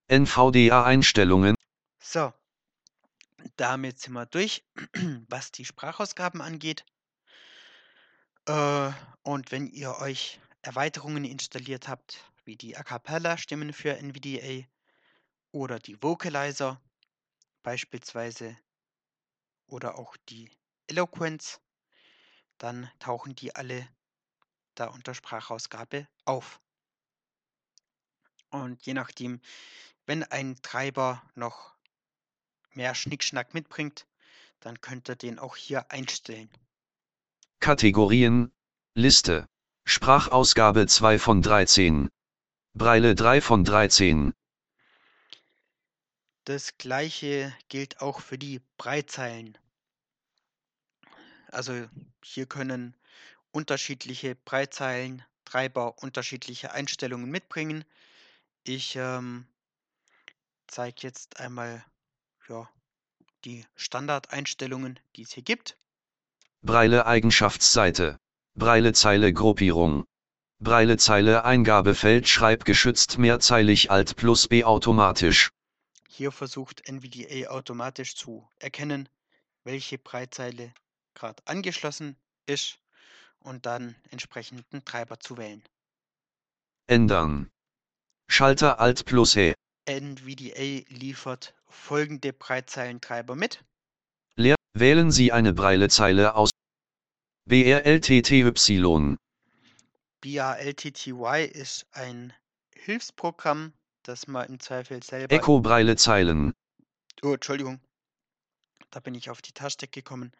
[0.10, 1.54] NVDA-Einstellungen,
[2.02, 2.34] So,
[3.62, 4.64] damit sind wir durch,
[5.30, 6.84] was die Sprachausgaben angeht.
[8.48, 14.68] Äh, und wenn ihr euch Erweiterungen installiert habt, wie die A Cappella-Stimmen für NVDA
[15.52, 16.82] oder die Vocalizer
[17.62, 18.58] beispielsweise
[19.68, 20.50] oder auch die
[20.88, 21.62] Eloquence,
[22.58, 23.88] dann tauchen die alle
[24.74, 26.60] da unter Sprachausgabe auf.
[28.50, 29.40] Und je nachdem,
[30.08, 31.71] wenn ein Treiber noch
[32.76, 34.06] mehr Schnickschnack mitbringt,
[34.60, 36.50] dann könnt ihr den auch hier einstellen.
[37.60, 38.52] Kategorien,
[38.96, 39.48] Liste,
[39.86, 42.10] Sprachausgabe 2 von 13,
[42.74, 44.34] Breile 3 von 13,
[46.46, 49.58] Das gleiche gilt auch für die Breitzeilen.
[51.48, 51.88] Also
[52.24, 52.96] hier können
[53.52, 57.84] unterschiedliche Breitzeilen Treiber unterschiedliche Einstellungen mitbringen.
[58.64, 59.46] Ich ähm,
[60.68, 61.84] zeige jetzt einmal
[62.52, 62.70] ja,
[63.46, 65.78] die Standardeinstellungen, die es hier gibt.
[66.62, 68.20] Breile Eigenschaftsseite,
[68.56, 70.06] Breile Zeile Gruppierung,
[70.60, 75.50] Breile Zeile Eingabefeld schreibgeschützt mehrzeilig Alt plus B automatisch,
[76.10, 79.10] Hier versucht NVDA automatisch zu erkennen,
[79.64, 80.74] welche Breitzeile
[81.16, 82.80] gerade angeschlossen ist
[83.40, 85.64] und dann entsprechenden Treiber zu wählen.
[86.88, 87.50] ändern.
[88.28, 89.54] Schalter Alt plus E,
[89.86, 93.64] NVDA liefert folgende Breitzeilentreiber mit.
[94.36, 96.50] leer, wählen Sie eine Breilezeile aus.
[97.50, 98.44] BRLTTY,
[100.22, 102.34] BRLTTY ist ein
[102.76, 105.34] Hilfsprogramm, das man im Zweifel selber.
[105.36, 106.54] Echo Breilezeilen,
[107.24, 107.80] Oh, Entschuldigung.
[108.90, 110.32] Da bin ich auf die Taste gekommen.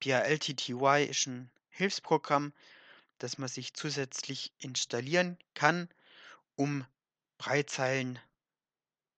[0.00, 2.54] PRLTTY ist ein Hilfsprogramm,
[3.18, 5.88] das man sich zusätzlich installieren kann,
[6.56, 6.86] um
[7.36, 8.18] Breitzeilen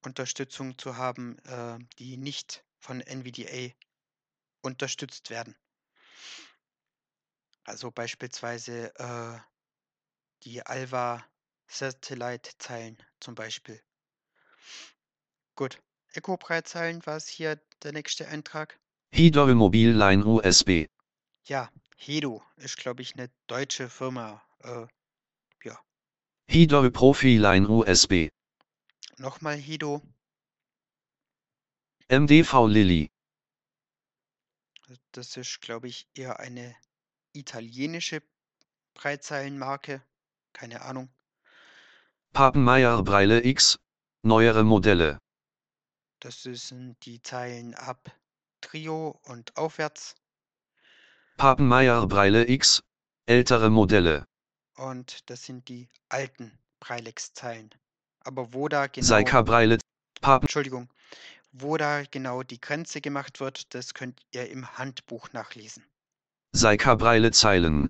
[0.04, 3.74] Unterstützung zu haben, äh, die nicht von NVDA
[4.62, 5.56] unterstützt werden.
[7.64, 9.38] Also beispielsweise äh,
[10.42, 11.24] die Alva
[11.68, 13.80] Satellite Zeilen zum Beispiel.
[15.54, 15.80] Gut.
[16.12, 18.80] Echo Breitzeilen war es hier der nächste Eintrag.
[19.12, 20.86] Hidor Mobilline USB,
[21.44, 24.42] Ja, Hedo ist, glaube ich, eine deutsche Firma.
[24.60, 24.86] Äh,
[26.50, 28.28] Hidor Profiline USB,
[29.20, 30.00] Nochmal Hedo.
[32.08, 33.10] MDV Lilly,
[35.12, 36.74] Das ist, glaube ich, eher eine
[37.34, 38.22] italienische
[38.94, 40.02] Breitzeilenmarke.
[40.54, 41.10] Keine Ahnung.
[42.32, 43.78] Papenmeier Breile X,
[44.22, 45.18] neuere Modelle,
[46.20, 48.18] Das sind die Zeilen ab
[48.62, 50.14] Trio und aufwärts.
[51.36, 52.82] Papenmeier Breile X,
[53.26, 54.24] ältere Modelle.
[54.76, 57.70] Und das sind die alten Breilex-Zeilen.
[58.20, 59.78] Aber wo da genau, Seika Breile,
[60.20, 60.88] Papen, Entschuldigung,
[61.52, 65.84] wo da genau die Grenze gemacht wird, das könnt ihr im Handbuch nachlesen.
[66.52, 67.88] Seika Breile Zeilen.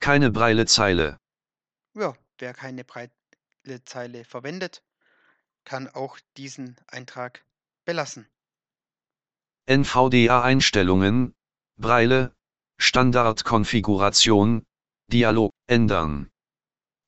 [0.00, 1.18] Keine Breile Zeile.
[1.94, 4.82] Ja, wer keine Breilezeile verwendet,
[5.64, 7.44] kann auch diesen Eintrag
[7.84, 8.26] belassen.
[9.66, 11.34] NVDA-Einstellungen,
[11.76, 12.34] Breile,
[12.78, 14.64] Standardkonfiguration,
[15.08, 16.30] Dialog, ändern.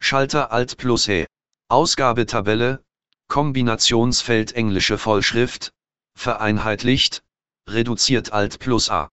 [0.01, 1.27] Schalter Alt plus E.
[1.73, 2.85] Ausgabetabelle,
[3.29, 5.73] Kombinationsfeld englische Vollschrift,
[6.15, 7.25] vereinheitlicht,
[7.67, 9.11] reduziert Alt plus A.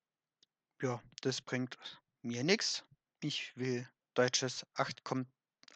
[0.81, 1.77] Ja, das bringt
[2.21, 2.83] mir nichts.
[3.21, 5.25] Ich will deutsches 8 Kom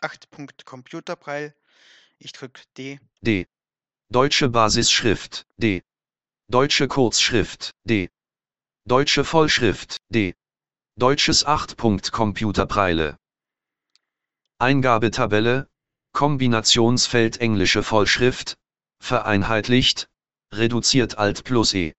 [0.02, 1.56] 8 Punkt Computerbraille.
[2.20, 3.00] Ich drücke D.
[3.22, 3.48] D.
[4.10, 5.84] Deutsche Basisschrift, D.
[6.50, 8.10] Deutsche Kurzschrift, D.
[8.84, 10.36] Deutsche Vollschrift, D.
[10.98, 13.18] Deutsches 8-Punkt Computerpreile.
[14.60, 15.70] Eingabetabelle,
[16.14, 18.56] Kombinationsfeld englische Vollschrift,
[19.00, 20.08] vereinheitlicht,
[20.54, 21.94] reduziert Alt plus E.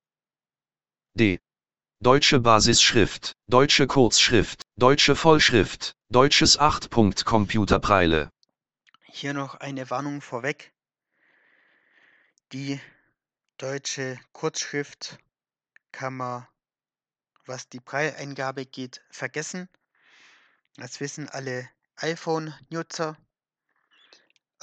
[1.15, 1.41] D.
[1.99, 8.31] Deutsche Basisschrift, Deutsche Kurzschrift, Deutsche Vollschrift, Deutsches 8-Punkt Computerpreile.
[9.07, 10.73] Hier noch eine Warnung vorweg.
[12.53, 12.81] Die
[13.57, 15.19] deutsche Kurzschrift
[15.91, 16.47] kann man,
[17.47, 19.69] was die Braille-Eingabe geht, vergessen.
[20.77, 23.17] Das wissen alle iPhone-Nutzer.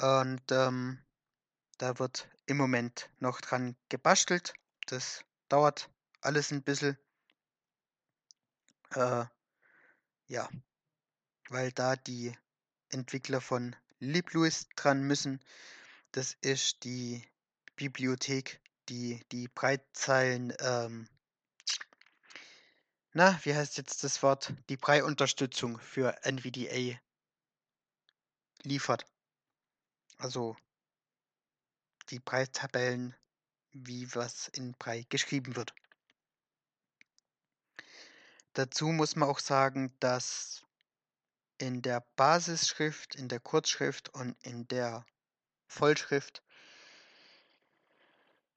[0.02, 1.00] Und ähm,
[1.78, 4.56] da wird im Moment noch dran gebastelt.
[4.88, 6.98] Das dauert alles ein bisschen.
[8.96, 9.26] Äh,
[10.26, 10.50] ja,
[11.50, 12.36] weil da die
[12.90, 15.40] Entwickler von LibLouis dran müssen.
[16.14, 17.24] Das ist die
[17.76, 18.60] Bibliothek,
[18.90, 21.08] die die Breitzeilen, ähm,
[23.14, 24.54] na, wie heißt jetzt das Wort?
[24.70, 27.00] Die Brei-Unterstützung für NVDA
[28.64, 29.06] liefert.
[30.22, 30.56] Also
[32.10, 33.16] die Breitabellen,
[33.72, 35.74] wie was in Brei geschrieben wird.
[38.54, 40.64] Dazu muss man auch sagen, dass
[41.58, 45.08] in der Basisschrift, in der Kurzschrift und in der
[45.66, 46.44] Vollschrift,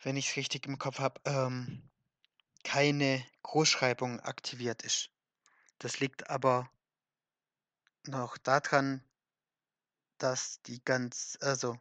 [0.03, 1.89] wenn ich es richtig im Kopf habe, ähm,
[2.63, 5.09] keine Großschreibung aktiviert ist.
[5.79, 6.71] Das liegt aber
[8.03, 9.03] noch daran,
[10.19, 11.79] dass die ganz, also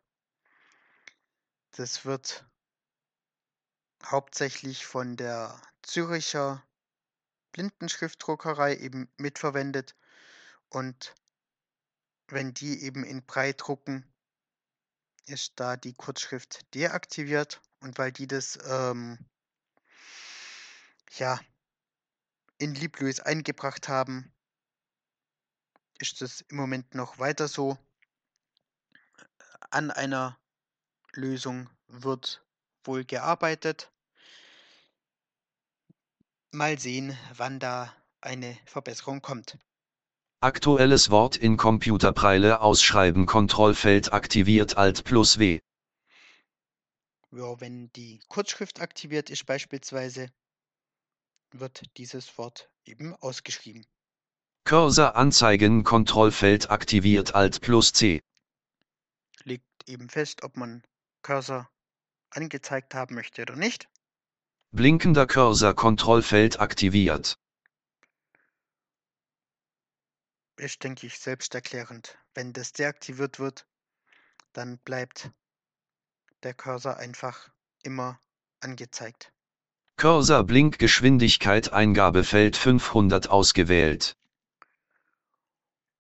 [1.72, 2.46] das wird
[4.04, 6.63] hauptsächlich von der Züricher
[7.52, 9.96] Blindenschriftdruckerei eben mitverwendet
[10.69, 11.15] und
[12.28, 14.12] wenn die eben in Brei drucken,
[15.26, 19.17] ist da die Kurzschrift deaktiviert und weil die das ähm,
[21.12, 21.39] ja
[22.58, 24.34] in LibLouis eingebracht haben,
[26.00, 27.78] ist es im Moment noch weiter so.
[29.73, 30.38] An einer
[31.13, 32.45] Lösung wird
[32.83, 33.91] wohl gearbeitet.
[36.51, 39.57] Mal sehen, wann da eine Verbesserung kommt.
[40.41, 45.59] Aktuelles Wort in Computerpreile ausschreiben Kontrollfeld aktiviert Alt plus W.
[47.31, 50.29] Ja, wenn die Kurzschrift aktiviert ist beispielsweise,
[51.51, 53.88] wird dieses Wort eben ausgeschrieben.
[54.65, 58.21] Cursor anzeigen Kontrollfeld aktiviert Alt plus C.
[59.84, 60.82] Legt eben fest, ob man
[61.24, 61.69] Cursor
[62.30, 63.89] angezeigt haben möchte oder nicht.
[64.72, 67.38] Blinkender Cursor Kontrollfeld aktiviert.
[70.56, 72.17] Ist, denke ich, selbsterklärend.
[72.34, 73.67] Wenn das deaktiviert wird,
[74.54, 75.32] dann bleibt
[76.43, 77.50] der Cursor einfach
[77.84, 78.19] immer
[78.62, 79.34] angezeigt.
[79.98, 84.15] Cursor Blinkgeschwindigkeit Eingabefeld 500 ausgewählt.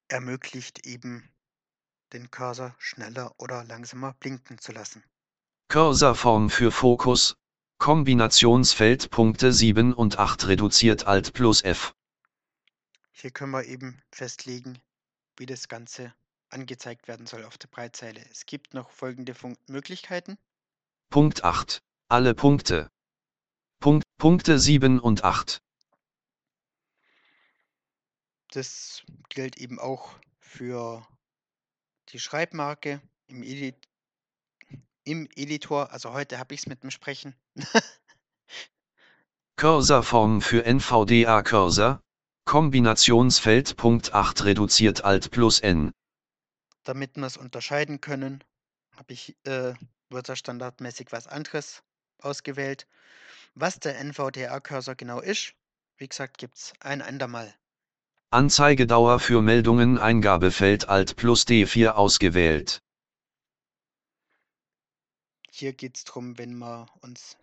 [0.07, 1.29] Ermöglicht eben
[2.13, 5.03] den Cursor schneller oder langsamer blinken zu lassen.
[5.67, 7.35] Cursorform für Fokus,
[7.79, 11.93] Kombinationsfeld Punkte 7 und 8 reduziert Alt plus F.
[13.11, 14.79] Hier können wir eben festlegen,
[15.37, 16.13] wie das Ganze
[16.49, 18.23] angezeigt werden soll auf der Breitzeile.
[18.31, 20.37] Es gibt noch folgende Fun Möglichkeiten.
[21.09, 21.81] Punkt 8.
[22.07, 22.89] Alle Punkte.
[23.79, 25.61] Punkt, Punkte 7 und 8.
[28.51, 31.05] Das gilt eben auch für
[32.09, 33.87] die Schreibmarke im, Edit
[35.03, 35.91] im Editor.
[35.91, 37.35] Also heute habe ich es mit dem Sprechen.
[39.55, 42.01] Cursorform für NVDA Cursor.
[42.45, 45.91] Kombinationsfeld Punkt 8 reduziert Alt plus N.
[46.83, 48.43] Damit wir es unterscheiden können,
[48.97, 49.73] habe ich äh,
[50.09, 51.83] Wörter standardmäßig was anderes
[52.19, 52.87] ausgewählt.
[53.55, 55.53] Was der NVDA-Cursor genau ist,
[55.97, 57.53] wie gesagt, gibt es ein andermal.
[58.33, 62.81] Anzeigedauer für Meldungen Eingabefeld Alt plus D4 ausgewählt.
[65.51, 67.37] Hier geht es darum, wenn wir uns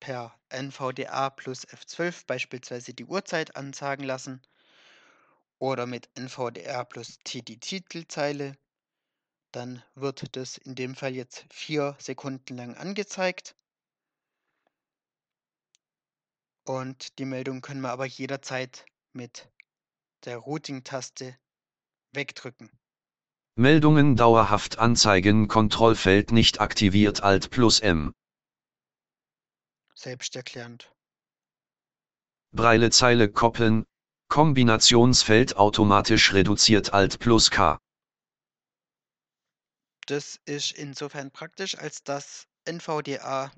[0.00, 4.42] per NVDA plus F12 beispielsweise die Uhrzeit ansagen lassen
[5.58, 8.54] oder mit NVDA plus T die Titelzeile,
[9.50, 13.56] dann wird das in dem Fall jetzt vier Sekunden lang angezeigt.
[16.66, 19.48] Und die Meldung können wir aber jederzeit mit
[20.24, 21.36] der Routing-Taste
[22.12, 22.70] wegdrücken.
[23.54, 28.14] Meldungen dauerhaft anzeigen Kontrollfeld nicht aktiviert Alt plus M.
[29.94, 30.92] Selbsterklärend.
[32.52, 33.84] Breilezeile koppeln,
[34.28, 37.78] Kombinationsfeld automatisch reduziert Alt plus K.
[40.06, 43.50] Das ist insofern praktisch, als dass NVDA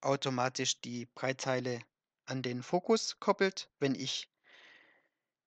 [0.00, 1.80] automatisch die Breitzeile
[2.26, 4.28] an den Fokus koppelt, wenn ich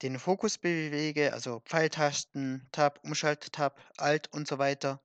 [0.01, 5.01] den Fokus bewege, also Pfeiltasten, Tab, Umschalt-Tab, Alt und so weiter.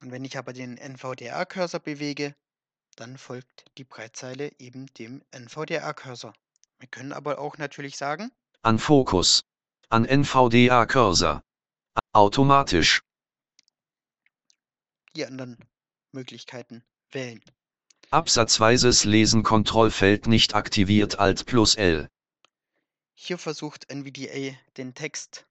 [0.00, 2.34] Und wenn ich aber den NVDA-Cursor bewege,
[2.96, 6.32] dann folgt die Breitzeile eben dem NVDA-Cursor.
[6.78, 8.30] Wir können aber auch natürlich sagen,
[8.62, 9.42] An Fokus.
[9.88, 11.42] An NVDA-Cursor.
[12.12, 13.00] Automatisch.
[15.16, 15.58] die anderen
[16.12, 17.42] Möglichkeiten wählen.
[18.10, 22.08] Absatzweises Lesen Kontrollfeld nicht aktiviert Alt plus L.
[23.20, 25.44] Hier versucht NVDA den Text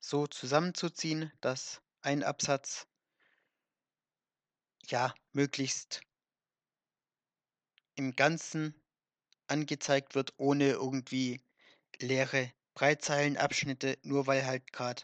[0.00, 2.86] so zusammenzuziehen, dass ein Absatz
[4.88, 6.02] ja möglichst
[7.94, 8.74] im Ganzen
[9.46, 11.40] angezeigt wird, ohne irgendwie
[11.98, 15.02] leere Breitzeilenabschnitte, nur weil halt gerade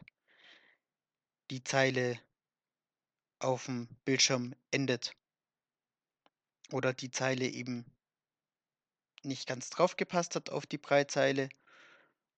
[1.50, 2.20] die Zeile
[3.38, 5.16] auf dem Bildschirm endet
[6.72, 7.86] oder die Zeile eben
[9.22, 11.48] nicht ganz drauf gepasst hat auf die Breitzeile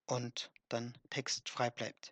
[0.07, 2.11] und dann Text frei bleibt.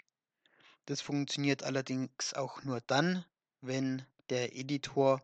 [0.87, 3.25] Das funktioniert allerdings auch nur dann,
[3.61, 5.23] wenn der Editor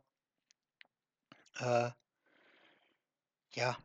[1.59, 1.91] äh,
[3.53, 3.79] ja,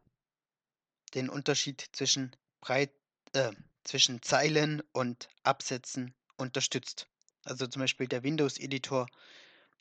[1.14, 2.92] den Unterschied zwischen Breit,
[3.34, 3.52] äh,
[3.84, 7.08] zwischen Zeilen und Absätzen unterstützt.
[7.44, 9.08] Also zum Beispiel der Windows-Editor,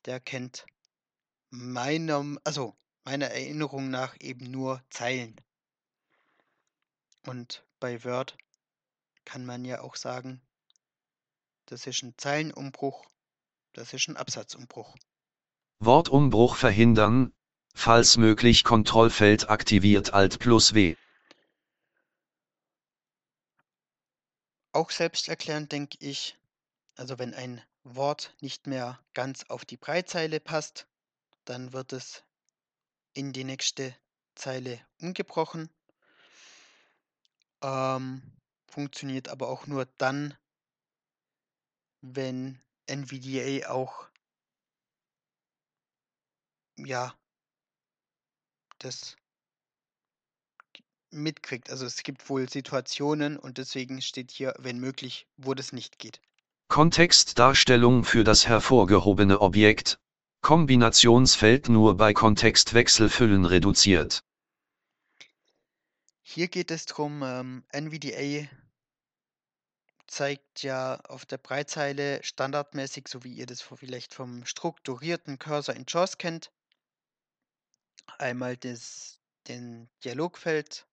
[0.05, 0.67] der kennt
[1.51, 5.41] meinem, also meiner Erinnerung nach eben nur Zeilen.
[7.25, 8.37] Und bei Word
[9.25, 10.41] kann man ja auch sagen,
[11.67, 13.05] das ist ein Zeilenumbruch,
[13.73, 14.97] das ist ein Absatzumbruch.
[15.79, 17.33] Wortumbruch verhindern.
[17.75, 20.95] Falls möglich Kontrollfeld aktiviert Alt plus W.
[24.73, 26.39] Auch selbsterklärend denke ich,
[26.97, 30.87] also wenn ein Wort nicht mehr ganz auf die Breitzeile passt,
[31.45, 32.23] dann wird es
[33.15, 33.95] in die nächste
[34.35, 35.69] Zeile umgebrochen.
[37.63, 38.23] Ähm,
[38.73, 40.35] funktioniert aber auch nur dann,
[42.01, 44.09] wenn NVDA auch
[46.77, 47.15] ja
[48.79, 49.17] das
[51.11, 51.71] mitkriegt.
[51.71, 56.21] Also es gibt wohl Situationen und deswegen steht hier, wenn möglich, wo das nicht geht.
[56.69, 59.99] Kontextdarstellung für das hervorgehobene Objekt.
[60.41, 64.25] Kombinationsfeld nur bei Kontextwechsel füllen reduziert.
[66.23, 68.49] Hier geht es darum, ähm, NVDA
[70.07, 75.85] zeigt ja auf der Breitzeile standardmäßig, so wie ihr das vielleicht vom strukturierten Cursor in
[75.89, 76.53] JAWS kennt,
[78.19, 80.87] einmal das, den Dialogfeld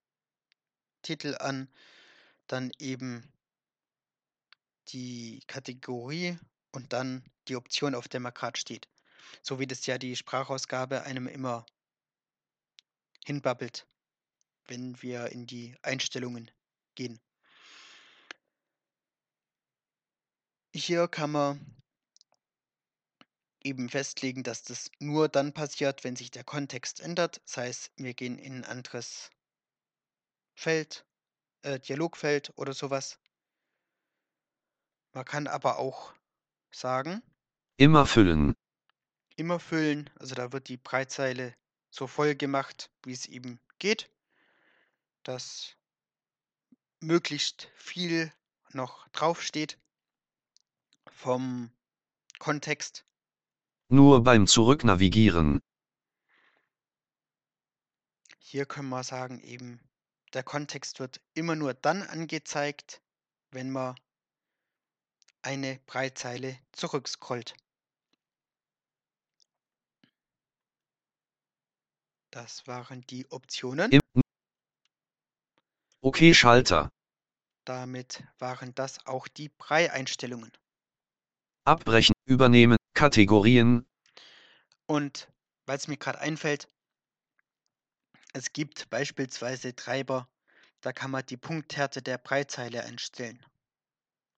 [1.01, 1.69] Titel an,
[2.47, 3.31] dann eben
[4.89, 6.37] die Kategorie
[6.71, 8.87] und dann die Option, auf der man gerade steht.
[9.41, 11.65] So wie das ja die Sprachausgabe einem immer
[13.25, 13.87] hinbabbelt,
[14.65, 16.49] wenn wir in die Einstellungen
[16.95, 17.19] gehen.
[20.73, 21.79] Hier kann man
[23.63, 27.41] eben festlegen, dass das nur dann passiert, wenn sich der Kontext ändert.
[27.45, 29.29] Das heißt, wir gehen in ein anderes
[30.55, 31.05] Feld,
[31.63, 33.19] äh, Dialogfeld oder sowas.
[35.13, 36.13] Man kann aber auch
[36.71, 37.21] sagen,
[37.77, 38.53] Immer füllen.
[39.35, 40.09] immer füllen.
[40.19, 41.55] Also da wird die Breitzeile
[41.89, 44.09] so voll gemacht, wie es eben geht,
[45.23, 45.75] dass
[47.01, 48.31] möglichst viel
[48.73, 49.79] noch draufsteht
[51.19, 51.69] vom
[52.39, 53.05] Kontext.
[53.89, 55.59] Nur beim Zurücknavigieren.
[58.37, 59.81] Hier können wir sagen, eben
[60.31, 63.01] der Kontext wird immer nur dann angezeigt,
[63.51, 63.99] wenn man
[65.41, 67.53] eine Breitzeile zurückscrollt.
[72.31, 73.91] Das waren die Optionen.
[73.91, 74.01] Im
[75.99, 76.89] OK Schalter.
[77.65, 80.53] Damit waren das auch die Brei-Einstellungen.
[81.69, 83.85] Abbrechen, übernehmen, Kategorien.
[84.87, 85.31] Und
[85.67, 86.67] weil es mir gerade einfällt,
[88.33, 90.27] es gibt beispielsweise Treiber,
[90.81, 93.45] da kann man die Punkthärte der Breitzeile einstellen.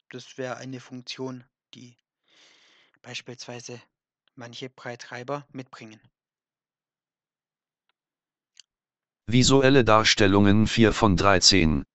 [0.10, 1.96] Das wäre eine Funktion, die
[3.02, 3.82] beispielsweise
[4.36, 6.02] manche Breittreiber mitbringen.
[9.26, 11.86] Visuelle Darstellungen 4 von 13.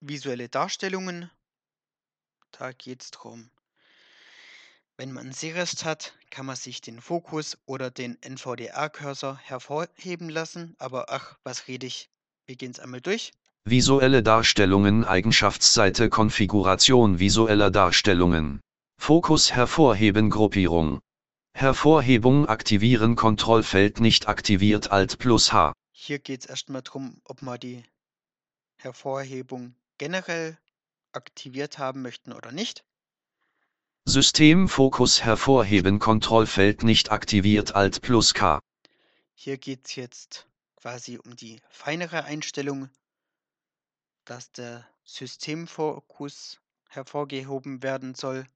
[0.00, 1.30] Visuelle Darstellungen,
[2.50, 3.50] da geht es darum.
[5.00, 11.06] Wenn man Serest hat, kann man sich den Fokus oder den NVDA-Cursor hervorheben lassen, aber
[11.08, 12.10] ach, was rede ich?
[12.44, 13.32] Wir gehen es einmal durch.
[13.64, 18.60] Visuelle Darstellungen Eigenschaftsseite Konfiguration visueller Darstellungen.
[19.00, 21.00] Fokus hervorheben Gruppierung.
[21.54, 25.72] Hervorhebung aktivieren Kontrollfeld nicht aktiviert Alt plus H.
[25.92, 27.84] Hier geht es erstmal darum, ob wir die
[28.76, 30.58] Hervorhebung generell
[31.12, 32.84] aktiviert haben möchten oder nicht.
[34.10, 38.58] Systemfokus hervorheben Kontrollfeld nicht aktiviert Alt plus K.
[39.34, 42.88] Hier geht es jetzt quasi um die feinere Einstellung,
[44.24, 46.58] dass der Systemfokus
[46.88, 48.46] hervorgehoben werden soll.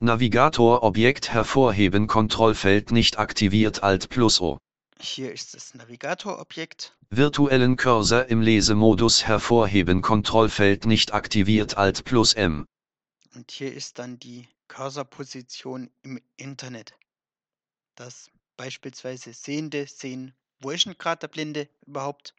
[0.00, 4.58] Navigator Objekt hervorheben Kontrollfeld nicht aktiviert Alt plus O.
[4.98, 6.96] Hier ist das Navigator-Objekt.
[7.10, 12.66] Virtuellen Cursor im Lesemodus hervorheben Kontrollfeld nicht aktiviert Alt plus M.
[13.34, 16.94] Und hier ist dann die Cursor-Position im Internet.
[17.94, 22.34] Dass beispielsweise Sehende sehen, wo ist denn gerade der Blinde überhaupt?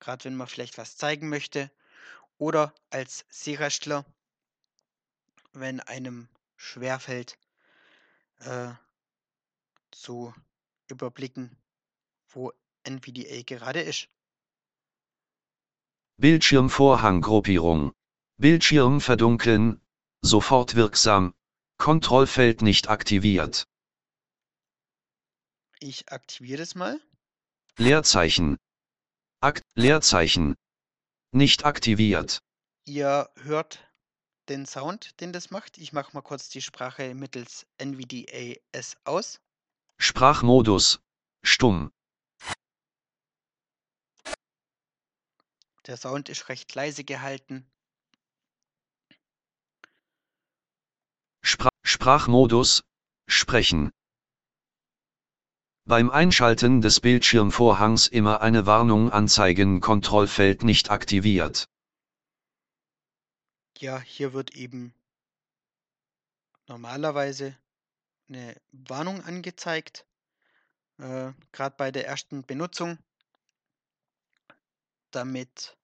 [0.00, 1.70] Gerade wenn man vielleicht was zeigen möchte.
[2.38, 4.04] Oder als Sehrestler,
[5.52, 7.38] wenn einem schwerfällt,
[8.40, 8.72] äh,
[9.90, 10.34] zu
[10.88, 11.56] überblicken,
[12.28, 12.52] wo
[12.84, 14.08] NVDA gerade ist.
[16.18, 17.92] Bildschirmvorhanggruppierung.
[18.38, 19.80] Bildschirm verdunkeln,
[20.26, 21.34] sofort wirksam,
[21.78, 23.66] Kontrollfeld nicht aktiviert.
[25.78, 27.00] Ich aktiviere das mal.
[27.76, 28.56] Leerzeichen.
[29.40, 30.56] Akt Leerzeichen.
[31.32, 32.40] Nicht aktiviert.
[32.84, 33.86] Ihr hört
[34.48, 35.76] den Sound, den das macht.
[35.76, 39.40] Ich mache mal kurz die Sprache mittels NVDA-S aus.
[39.98, 41.00] Sprachmodus.
[41.42, 41.92] Stumm.
[45.86, 47.70] Der Sound ist recht leise gehalten.
[51.88, 52.82] Sprachmodus.
[53.28, 53.92] Sprechen.
[55.84, 61.68] Beim Einschalten des Bildschirmvorhangs immer eine Warnung anzeigen Kontrollfeld nicht aktiviert.
[63.78, 64.94] Ja, hier wird eben
[66.66, 67.56] normalerweise
[68.28, 70.06] eine Warnung angezeigt.
[70.98, 72.98] Äh, Gerade bei der ersten Benutzung,
[75.12, 75.76] damit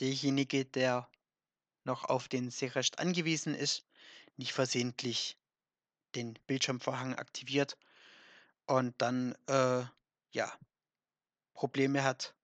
[0.00, 1.08] derjenige, der
[1.84, 3.86] noch auf den Serest angewiesen ist,
[4.36, 5.38] nicht versehentlich
[6.14, 7.76] den Bildschirmvorhang aktiviert
[8.66, 9.84] und dann äh,
[10.32, 10.52] ja
[11.54, 12.34] Probleme hat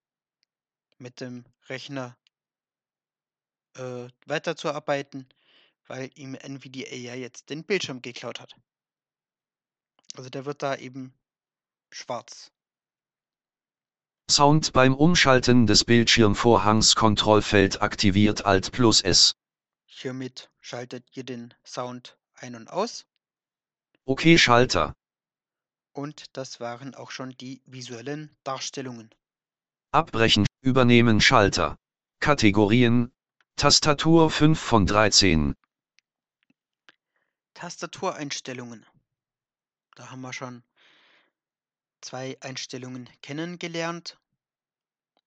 [0.99, 2.17] mit dem Rechner
[3.77, 5.29] äh, weiterzuarbeiten,
[5.87, 8.55] weil ihm NVDA ja jetzt den Bildschirm geklaut hat.
[10.15, 11.15] Also der wird da eben
[11.91, 12.53] schwarz.
[14.31, 19.35] Sound beim Umschalten des Bildschirmvorhangs Kontrollfeld aktiviert Alt plus S.
[19.95, 23.05] Hiermit schaltet ihr den Sound ein und aus.
[24.07, 24.97] OK Schalter.
[25.93, 29.15] Und das waren auch schon die visuellen Darstellungen.
[29.91, 31.79] Abbrechen, übernehmen Schalter.
[32.21, 33.13] Kategorien.
[33.57, 35.55] Tastatur 5 von 13.
[37.53, 38.87] Tastatureinstellungen.
[39.95, 40.65] Da haben wir schon
[42.01, 44.19] zwei Einstellungen kennengelernt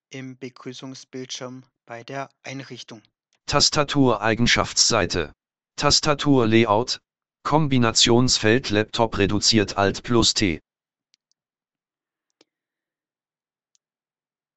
[0.09, 3.03] im Begrüßungsbildschirm bei der Einrichtung.
[3.47, 5.33] Tastatur-Eigenschaftsseite.
[5.75, 6.99] Tastatur-Layout.
[7.43, 10.59] Kombinationsfeld Laptop reduziert Alt plus T.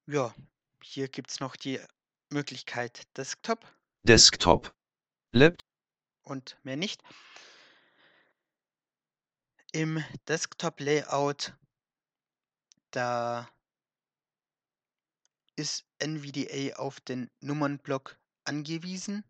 [0.07, 0.35] Ja,
[0.83, 1.79] hier gibt es noch die
[2.31, 3.67] Möglichkeit Desktop
[4.05, 4.75] Desktop.
[5.33, 5.63] Lap
[6.23, 7.03] und mehr nicht.
[9.73, 11.55] Im Desktop-Layout,
[12.91, 13.51] da
[15.57, 18.18] ist NVDA auf den Nummernblock
[18.49, 19.25] angewiesen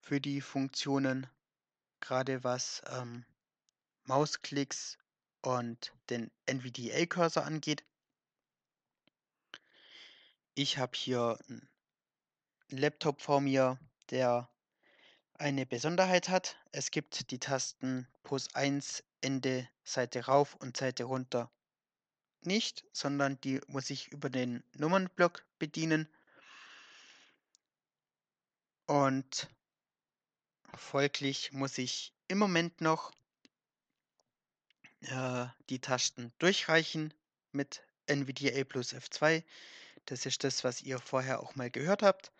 [0.00, 1.26] für die Funktionen,
[2.00, 3.24] gerade was ähm,
[4.04, 4.98] Mausklicks
[5.42, 7.84] und den NVDA-Cursor angeht.
[10.54, 11.68] Ich habe hier einen
[12.68, 13.78] Laptop vor mir,
[14.10, 14.48] der
[15.34, 16.56] eine Besonderheit hat.
[16.72, 21.50] Es gibt die Tasten plus 1 Ende Seite rauf und Seite runter
[22.46, 26.08] nicht, sondern die muss ich über den Nummernblock bedienen.
[28.86, 29.48] Und
[30.74, 33.12] folglich muss ich im Moment noch
[35.00, 37.12] äh, die Tasten durchreichen
[37.52, 39.44] mit NVDA plus F2.
[40.04, 42.32] Das ist das, was ihr vorher auch mal gehört habt.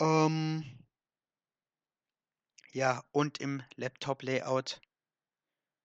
[0.00, 0.84] Ähm,
[2.72, 4.80] ja, und im Laptop-Layout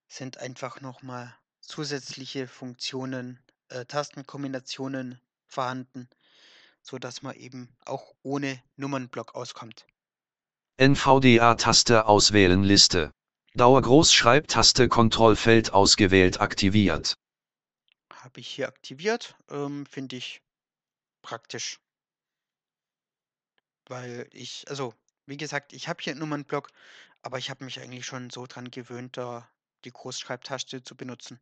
[0.08, 3.38] sind einfach nochmal zusätzliche Funktionen,
[3.68, 6.08] äh, Tastenkombinationen vorhanden,
[6.90, 9.86] sodass man eben auch ohne Nummernblock auskommt.
[10.76, 13.12] NVDA-Taste auswählen Liste.
[13.54, 17.14] Dauergroßschreibtaste Kontrollfeld ausgewählt aktiviert.
[18.12, 20.42] Habe ich hier aktiviert, ähm, finde ich
[21.22, 21.78] praktisch.
[23.86, 24.92] Weil ich, also
[25.26, 26.70] wie gesagt, ich habe hier einen Nummernblock,
[27.22, 29.48] aber ich habe mich eigentlich schon so dran gewöhnt, da
[29.84, 31.38] die Großschreibtaste zu benutzen.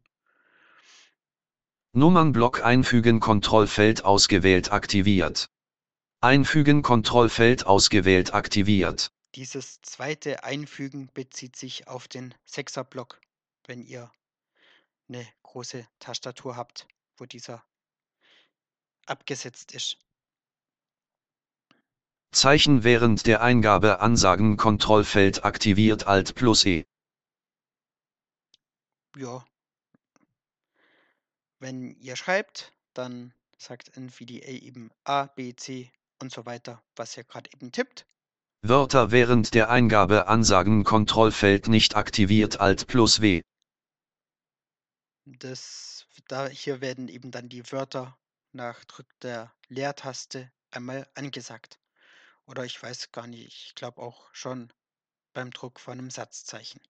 [1.92, 5.48] Nummernblock einfügen Kontrollfeld ausgewählt aktiviert.
[6.20, 9.10] Einfügen Kontrollfeld ausgewählt aktiviert.
[9.34, 13.20] Dieses zweite Einfügen bezieht sich auf den Sechserblock,
[13.66, 14.10] wenn ihr
[15.08, 16.86] eine große Tastatur habt,
[17.16, 17.64] wo dieser
[19.06, 19.98] abgesetzt ist.
[22.32, 26.84] Zeichen während der Eingabe ansagen Kontrollfeld aktiviert Alt plus E.
[29.16, 29.44] Ja.
[31.58, 35.90] Wenn ihr schreibt, dann sagt NVDA eben A, B, C
[36.20, 38.06] und so weiter, was ihr gerade eben tippt.
[38.62, 43.42] Wörter während der Eingabe ansagen Kontrollfeld nicht aktiviert Alt plus W.
[45.24, 48.16] Das, da hier werden eben dann die Wörter
[48.52, 51.78] nach Drück der Leertaste einmal angesagt.
[52.46, 54.72] Oder ich weiß gar nicht, ich glaube auch schon
[55.34, 56.80] beim Druck von einem Satzzeichen.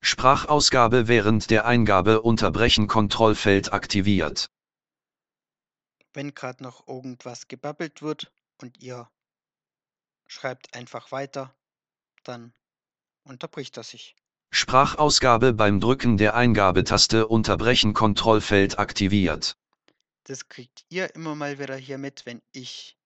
[0.00, 4.50] Sprachausgabe während der Eingabe unterbrechen Kontrollfeld aktiviert.
[6.12, 9.10] Wenn gerade noch irgendwas gebabbelt wird und ihr
[10.26, 11.54] schreibt einfach weiter,
[12.24, 12.52] dann
[13.24, 14.16] unterbricht er sich.
[14.50, 19.58] Sprachausgabe beim Drücken der Eingabetaste unterbrechen Kontrollfeld aktiviert.
[20.24, 22.96] Das kriegt ihr immer mal wieder hier mit, wenn ich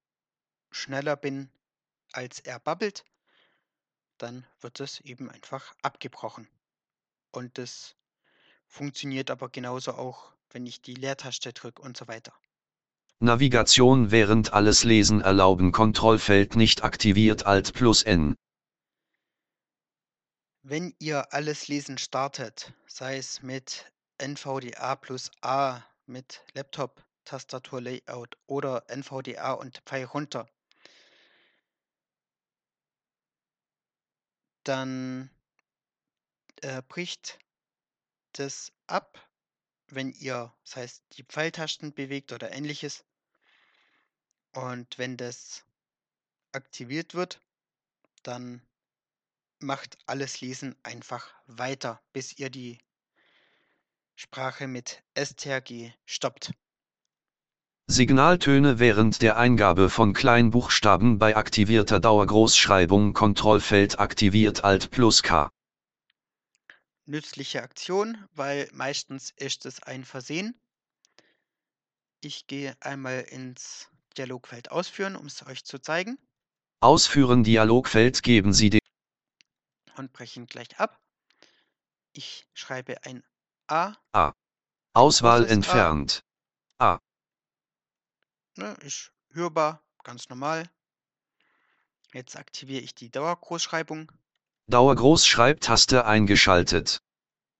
[0.70, 1.50] schneller bin,
[2.12, 3.04] als er babbelt,
[4.18, 6.48] dann wird es eben einfach abgebrochen.
[7.32, 7.96] Und das
[8.66, 12.32] funktioniert aber genauso auch, wenn ich die Leertaste drücke und so weiter.
[13.18, 18.34] Navigation während alles Lesen erlauben Kontrollfeld nicht aktiviert Alt plus N.
[20.62, 29.52] Wenn ihr alles Lesen startet, sei es mit NVDA plus A, mit Laptop-Tastatur-Layout oder NVDA
[29.52, 30.48] und Pfeil runter,
[34.64, 35.30] dann
[36.62, 37.38] äh, bricht
[38.32, 39.18] das ab,
[39.88, 43.04] wenn ihr, das heißt, die Pfeiltasten bewegt oder ähnliches.
[44.52, 45.64] Und wenn das
[46.52, 47.40] aktiviert wird,
[48.22, 48.62] dann
[49.58, 52.78] macht alles Lesen einfach weiter, bis ihr die
[54.16, 56.52] Sprache mit STRG stoppt.
[57.88, 65.50] Signaltöne während der Eingabe von Kleinbuchstaben bei aktivierter Dauergroßschreibung Kontrollfeld aktiviert Alt plus K.
[67.04, 70.58] Nützliche Aktion, weil meistens ist es ein Versehen.
[72.20, 76.18] Ich gehe einmal ins Dialogfeld ausführen, um es euch zu zeigen.
[76.80, 78.80] Ausführen Dialogfeld geben Sie den
[79.96, 81.00] und brechen gleich ab.
[82.12, 83.24] Ich schreibe ein
[83.66, 83.94] A.
[84.12, 84.32] A.
[84.94, 85.54] Auswahl großes A.
[85.54, 86.24] entfernt.
[86.78, 86.98] A.
[88.56, 90.70] Ne, ist hörbar, ganz normal.
[92.12, 94.12] Jetzt aktiviere ich die Dauergroßschreibung,
[94.72, 97.02] Dauergroßschreibtaste eingeschaltet.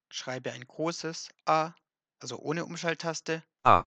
[0.09, 1.75] schreibe ein großes A,
[2.21, 3.45] also ohne Umschalttaste.
[3.65, 3.85] A.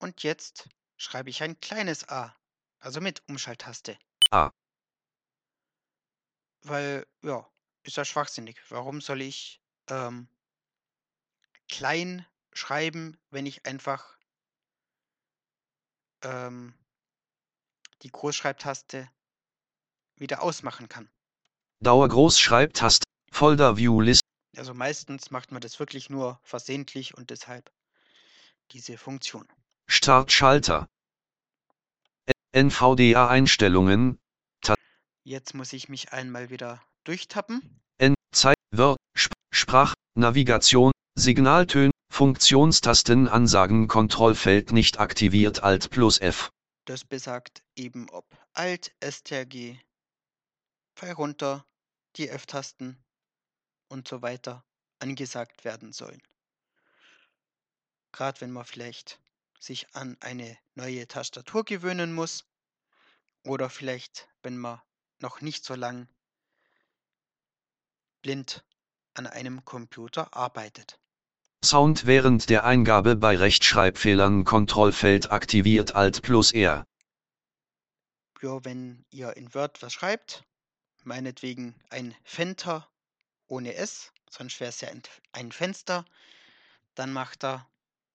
[0.00, 2.36] Und jetzt schreibe ich ein kleines A,
[2.80, 3.96] also mit Umschalttaste.
[4.32, 4.50] A.
[6.62, 7.48] Weil, ja,
[7.84, 8.60] ist ja schwachsinnig.
[8.70, 10.28] Warum soll ich ähm,
[11.68, 14.18] klein schreiben, wenn ich einfach
[16.22, 16.74] ähm,
[18.02, 19.08] die Großschreibtaste
[20.16, 21.08] wieder ausmachen kann?
[21.80, 23.04] Dauergroßschreibtaste.
[23.30, 24.22] Folder View List.
[24.56, 27.70] Also meistens macht man das wirklich nur versehentlich und deshalb
[28.72, 29.46] diese Funktion.
[29.88, 30.88] Startschalter.
[32.52, 34.18] NVDA Einstellungen.
[35.24, 37.80] Jetzt muss ich mich einmal wieder durchtappen.
[37.98, 38.14] N.
[38.32, 38.56] Zeit.
[38.72, 38.98] Word.
[39.14, 39.94] Sp Sprach.
[40.14, 40.92] Navigation.
[41.14, 41.92] Signaltöne.
[42.10, 46.50] Funktionstasten Ansagen Kontrollfeld nicht aktiviert Alt plus F.
[46.86, 48.24] Das besagt eben, ob
[48.54, 49.78] Alt, STRG,
[50.98, 51.64] Pfeil runter,
[52.16, 52.98] die F-Tasten
[53.86, 54.64] und so weiter
[54.98, 56.20] angesagt werden sollen.
[58.10, 59.20] gerade wenn man vielleicht
[59.60, 62.46] sich an eine neue Tastatur gewöhnen muss
[63.44, 64.80] oder vielleicht, wenn man
[65.20, 66.08] noch nicht so lang
[68.20, 68.64] blind
[69.14, 70.98] an einem Computer arbeitet.
[71.64, 76.84] Sound während der Eingabe bei Rechtschreibfehlern Kontrollfeld aktiviert Alt plus R.
[78.42, 80.44] Ja, wenn ihr in Word was schreibt,
[81.08, 82.88] meinetwegen ein Fenter
[83.48, 85.02] ohne S, sonst wäre es ja ein,
[85.32, 86.04] ein Fenster,
[86.94, 87.68] dann macht er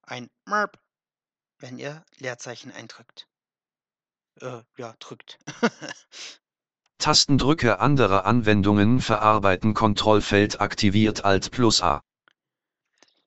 [0.04, 0.80] ein Merp,
[1.58, 3.28] wenn ihr Leerzeichen eindrückt.
[4.40, 5.40] Äh, ja, drückt.
[6.98, 12.02] Tastendrücke anderer Anwendungen verarbeiten Kontrollfeld aktiviert Alt plus A.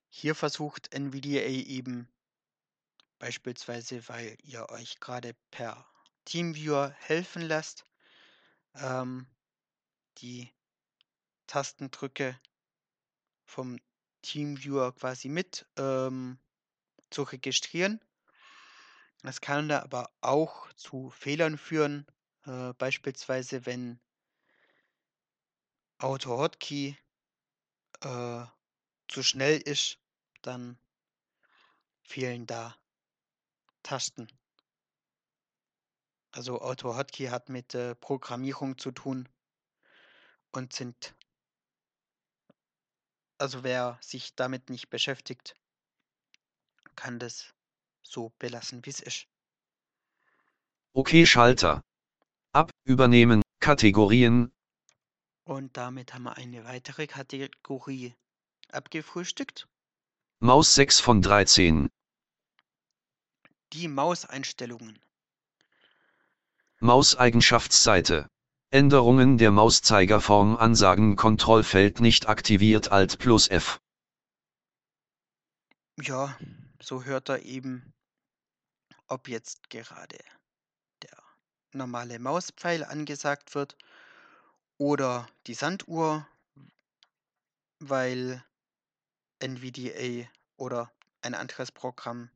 [0.08, 2.08] Hier versucht NVDA eben
[3.18, 5.86] beispielsweise, weil ihr euch gerade per
[6.24, 7.84] Teamviewer helfen lasst,
[8.74, 9.26] ähm,
[10.18, 10.52] die
[11.46, 12.38] Tastendrücke
[13.44, 13.78] vom
[14.22, 16.38] Teamviewer quasi mit ähm,
[17.10, 18.00] zu registrieren.
[19.22, 22.06] Das kann da aber auch zu Fehlern führen,
[22.44, 24.00] äh, beispielsweise wenn
[25.98, 26.96] Auto-Hotkey
[28.00, 28.44] äh,
[29.08, 29.98] zu schnell ist,
[30.42, 30.78] dann
[32.02, 32.76] fehlen da
[33.82, 34.28] Tasten.
[36.32, 39.28] Also Auto-Hotkey hat mit äh, Programmierung zu tun
[40.57, 41.14] und sind,
[43.38, 45.54] also wer sich damit nicht beschäftigt,
[46.96, 47.54] kann das
[48.02, 49.28] so belassen, wie es ist.
[50.94, 51.82] Okay Schalter.
[52.52, 54.50] Ab, übernehmen, Kategorien,
[55.44, 58.14] Und damit haben wir eine weitere Kategorie
[58.68, 59.66] abgefrühstückt.
[60.40, 61.90] Maus 6 von 13,
[63.72, 64.98] Die Mauseinstellungen.
[66.80, 68.28] Mauseigenschaftsseite.
[68.77, 73.81] Änderungen der Mauszeigerform Ansagen Kontrollfeld nicht aktiviert Alt plus F.
[75.99, 76.37] Ja,
[76.83, 77.95] so hört er eben,
[79.07, 80.18] ob jetzt gerade
[81.03, 81.16] der
[81.72, 83.79] normale Mauspfeil angesagt wird
[84.77, 86.29] oder die Sanduhr,
[87.79, 88.45] weil
[89.39, 92.29] NVDA oder ein anderes Programm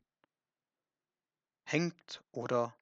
[1.64, 2.74] hängt oder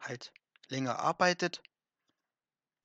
[0.00, 0.32] halt
[0.70, 1.62] länger arbeitet.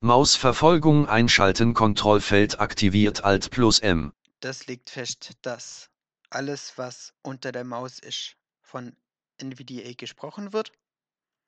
[0.06, 4.14] Mausverfolgung einschalten Kontrollfeld aktiviert Alt plus M.
[4.39, 5.89] Das legt fest, dass
[6.30, 8.95] alles, was unter der Maus ist, von
[9.41, 10.72] NVDA gesprochen wird.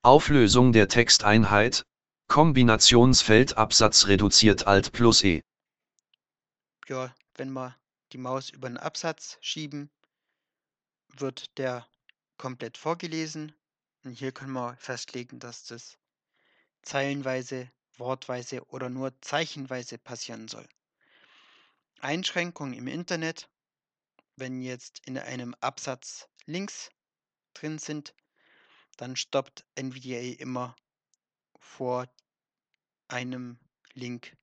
[0.02, 1.86] Auflösung der Texteinheit.
[2.30, 5.44] Kombinationsfeld Absatz reduziert Alt plus E.
[6.88, 7.76] Ja, wenn wir
[8.12, 9.92] die Maus über den Absatz schieben,
[11.16, 11.86] wird der
[12.40, 13.54] komplett vorgelesen.
[14.04, 16.00] Und hier können wir festlegen, dass das
[16.82, 20.68] zeilenweise, wortweise oder nur zeichenweise passieren soll.
[22.00, 23.50] Einschränkung im Internet,
[24.36, 26.90] wenn jetzt in einem Absatz Links
[27.54, 28.14] drin sind,
[28.98, 30.76] dann stoppt NVDA immer
[31.60, 32.08] vor
[33.08, 33.60] einem
[33.94, 34.36] Link.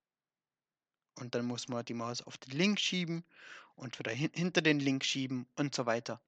[1.16, 3.24] Und dann muss man die Maus auf den Link schieben
[3.76, 6.20] und wieder hin hinter den Link schieben und so weiter.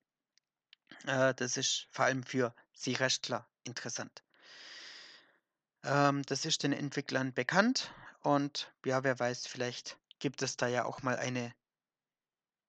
[1.06, 4.22] Äh, das ist vor allem für Sie-Rechtler interessant.
[5.86, 10.84] Ähm, das ist den Entwicklern bekannt und ja, wer weiß, vielleicht gibt es da ja
[10.84, 11.54] auch mal eine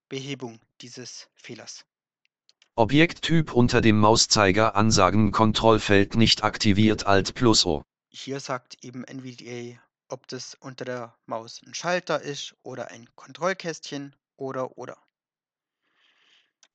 [0.07, 1.83] Behebung dieses Fehlers.
[2.75, 7.81] Objekttyp unter dem Mauszeiger Ansagen Kontrollfeld nicht aktiviert Alt plus O.
[8.09, 14.15] Hier sagt eben NVDA, ob das unter der Maus ein Schalter ist oder ein Kontrollkästchen
[14.35, 14.95] oder oder.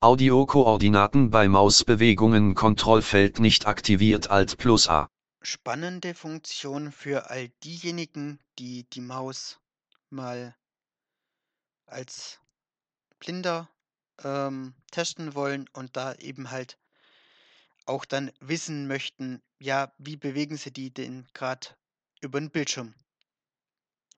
[0.01, 5.07] Audiokoordinaten bei Mausbewegungen Kontrollfeld nicht aktiviert Alt plus A.
[5.43, 9.59] Spannende Funktion für all diejenigen, die die Maus
[10.09, 10.55] mal
[11.85, 12.39] als
[13.19, 13.69] Blinder
[14.23, 16.77] ähm, testen wollen und da eben halt
[17.85, 21.67] auch dann wissen möchten, ja, wie bewegen sie die denn gerade
[22.21, 22.93] über den Bildschirm.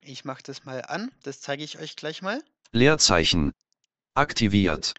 [0.01, 2.43] Ich mache das mal an, das zeige ich euch gleich mal.
[2.71, 3.51] Leerzeichen.
[4.13, 4.93] Aktiviert.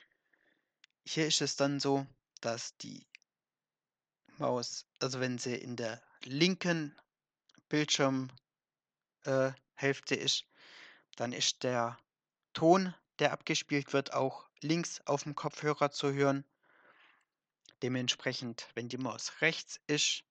[1.06, 2.04] Hier ist es dann so,
[2.40, 3.06] dass die
[4.38, 6.96] Maus, also wenn sie in der linken
[7.68, 10.44] Bildschirmhälfte äh, ist,
[11.16, 11.98] dann ist der
[12.52, 16.44] Ton, der abgespielt wird, auch links auf dem Kopfhörer zu hören.
[17.82, 20.24] Dementsprechend, wenn die Maus rechts ist,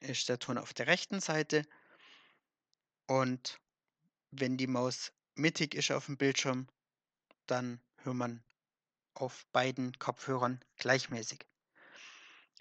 [0.00, 1.66] ist der Ton auf der rechten Seite.
[3.06, 3.60] Und
[4.30, 6.68] wenn die Maus mittig ist auf dem Bildschirm,
[7.46, 8.44] dann hört man
[9.14, 11.46] auf beiden Kopfhörern gleichmäßig.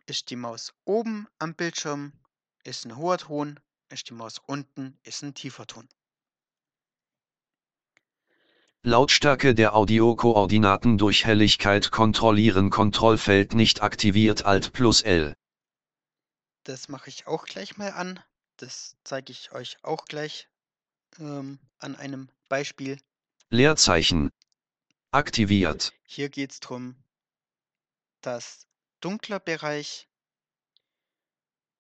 [0.05, 2.13] Ist die Maus oben am Bildschirm,
[2.63, 3.59] ist ein hoher Ton,
[3.89, 5.87] ist die Maus unten, ist ein tiefer Ton.
[8.85, 15.35] Lautstärke der Audiokoordinaten durch Helligkeit kontrollieren Kontrollfeld nicht aktiviert Alt plus L.
[16.65, 18.19] Das mache ich auch gleich mal an.
[18.57, 20.49] Das zeige ich euch auch gleich
[21.19, 22.97] ähm, an einem Beispiel.
[23.49, 24.31] Leerzeichen.
[25.11, 25.93] Aktiviert.
[26.05, 26.95] Hier geht es darum,
[28.21, 28.67] dass
[28.99, 30.09] dunkler Bereich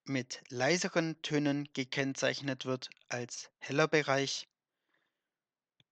[0.05, 4.47] mit leiseren Tönen gekennzeichnet wird als heller Bereich.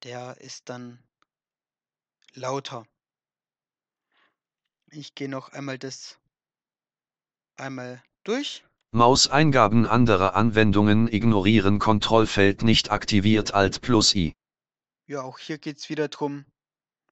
[0.04, 1.04] Der ist dann
[2.34, 2.86] lauter.
[4.92, 6.18] Ich gehe noch einmal das
[7.56, 8.64] einmal durch.
[8.92, 14.34] Mauseingaben anderer Anwendungen ignorieren Kontrollfeld nicht aktiviert Alt plus I.
[15.08, 16.46] Ja, auch hier geht es wieder darum,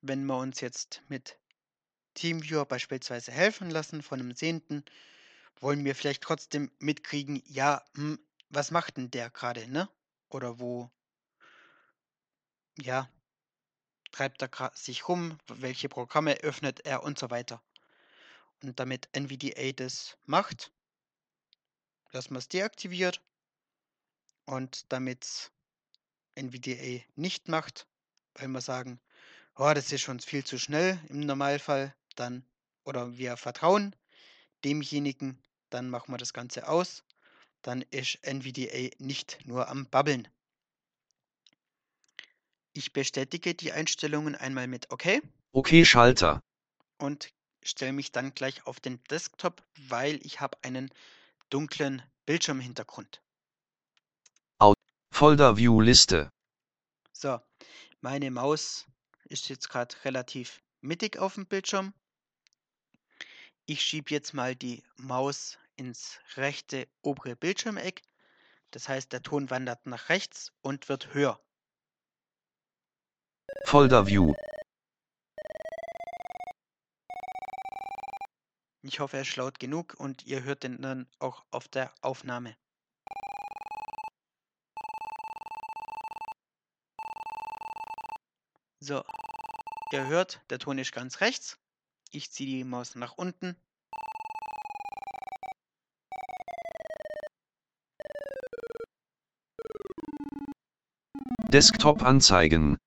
[0.02, 1.40] wenn wir uns jetzt mit
[2.16, 4.84] Teamviewer beispielsweise helfen lassen von einem Sehenden,
[5.60, 9.90] wollen wir vielleicht trotzdem mitkriegen, ja, hm, was macht denn der gerade, ne?
[10.30, 10.90] Oder wo,
[12.78, 13.10] ja,
[14.12, 17.62] treibt er sich rum, welche Programme öffnet er und so weiter.
[18.62, 20.72] Und damit NVDA das macht,
[22.12, 23.22] lassen wir es deaktiviert.
[24.46, 25.52] Und damit
[26.36, 27.88] NVDA nicht macht,
[28.34, 29.00] weil wir sagen,
[29.56, 32.44] oh, das ist schon viel zu schnell im Normalfall, dann,
[32.84, 33.96] oder wir vertrauen
[34.64, 37.04] demjenigen, dann machen wir das Ganze aus.
[37.62, 40.28] Dann ist NVDA nicht nur am Babbeln.
[42.74, 46.42] Ich bestätige die Einstellungen einmal mit OK Okay Schalter.
[47.00, 50.90] und stelle mich dann gleich auf den Desktop, weil ich habe einen
[51.50, 53.22] dunklen Bildschirmhintergrund.
[55.12, 56.32] Folder View Liste.
[57.12, 57.42] So,
[58.00, 58.86] meine Maus
[59.26, 61.94] ist jetzt gerade relativ mittig auf dem Bildschirm.
[63.70, 68.02] Ich schiebe jetzt mal die Maus ins rechte obere Bildschirmeck.
[68.72, 71.40] Das heißt, der Ton wandert nach rechts und wird höher.
[73.66, 74.34] Folder View.
[78.82, 82.58] Ich hoffe, er ist laut genug und ihr hört den dann auch auf der Aufnahme.
[88.80, 89.04] So,
[89.92, 91.60] ihr hört, der Ton ist ganz rechts.
[92.12, 93.56] Ich ziehe die Maus nach unten.
[101.52, 102.78] Desktop anzeigen.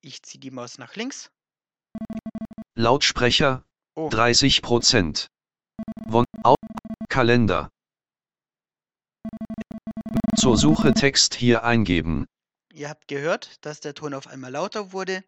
[0.00, 1.30] Ich ziehe die Maus nach links.
[2.74, 3.64] Lautsprecher.
[3.94, 5.26] Oh, 30%.
[6.06, 6.54] Won Au
[7.08, 7.68] Kalender.
[10.36, 12.26] Zur Suche Text hier eingeben.
[12.72, 15.22] ihr habt gehört, dass der Ton auf einmal lauter wurde.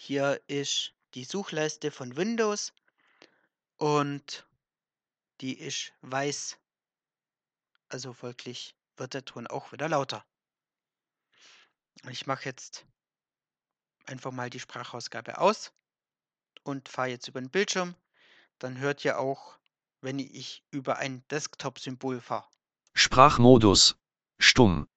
[0.00, 2.72] Hier ist die Suchleiste von Windows
[3.78, 4.46] und
[5.40, 6.56] die ist weiß.
[7.88, 10.24] Also folglich wird der Ton auch wieder lauter.
[12.08, 12.86] Ich mache jetzt
[14.06, 15.72] einfach mal die Sprachausgabe aus
[16.62, 17.96] und fahre jetzt über den Bildschirm.
[18.60, 19.58] Dann hört ihr auch,
[20.00, 22.48] wenn ich über ein Desktop-Symbol fahre.
[22.94, 23.96] Sprachmodus.
[24.38, 24.88] Stumm.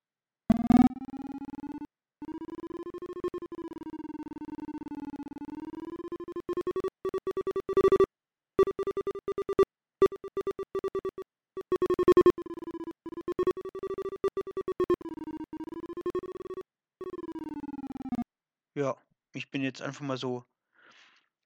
[19.52, 20.46] Bin jetzt einfach mal so,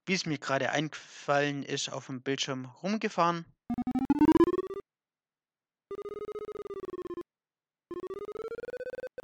[0.06, 3.46] wie es mir gerade eingefallen ist, auf dem Bildschirm rumgefahren.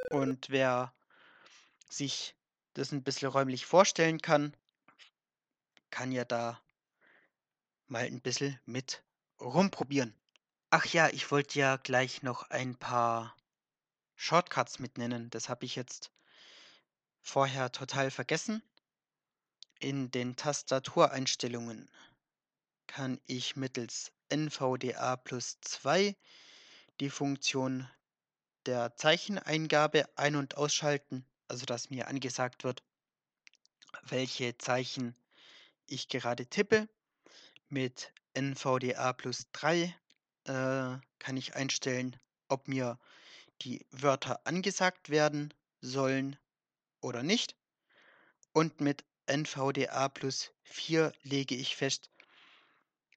[0.10, 0.94] Und wer
[1.90, 2.36] sich
[2.74, 4.56] das ein bisschen räumlich vorstellen kann,
[5.90, 6.62] kann ja da
[7.88, 9.04] mal ein bisschen mit
[9.40, 10.16] rumprobieren.
[10.70, 13.36] Ach ja, ich wollte ja gleich noch ein paar
[14.16, 15.30] Shortcuts mitnennen.
[15.30, 16.12] Das habe ich jetzt
[17.22, 18.64] vorher total vergessen.
[19.82, 21.90] In den Tastatureinstellungen
[22.86, 26.16] kann ich mittels NVDA plus 2
[27.00, 27.90] die Funktion
[28.68, 32.84] der Zeicheneingabe ein- und ausschalten, also dass mir angesagt wird,
[34.04, 35.16] welche Zeichen
[35.88, 36.88] ich gerade tippe.
[37.68, 39.96] Mit NVDA plus 3
[40.44, 42.16] äh, kann ich einstellen,
[42.50, 43.00] ob mir
[43.64, 46.38] die Wörter angesagt werden sollen
[47.02, 47.56] oder nicht.
[48.54, 52.10] Und mit NVDA plus 4 lege ich fest,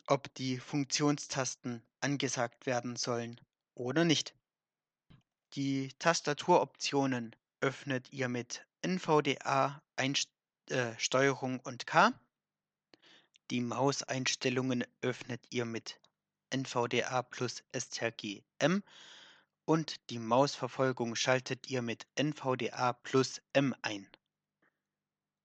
[0.07, 3.41] ob die Funktionstasten angesagt werden sollen
[3.75, 4.35] oder nicht.
[5.55, 10.31] Die Tastaturoptionen öffnet ihr mit NVDA Einst
[10.71, 12.13] äh, Steuerung und K.
[13.51, 15.99] Die Mauseinstellungen öffnet ihr mit
[16.51, 18.85] NVDA plus STRG M
[19.65, 24.09] und die Mausverfolgung schaltet ihr mit NVDA plus M ein.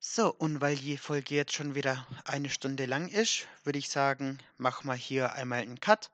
[0.01, 4.37] So, und weil die Folge jetzt schon wieder eine Stunde lang ist, würde ich sagen,
[4.57, 6.09] machen wir hier einmal einen Cut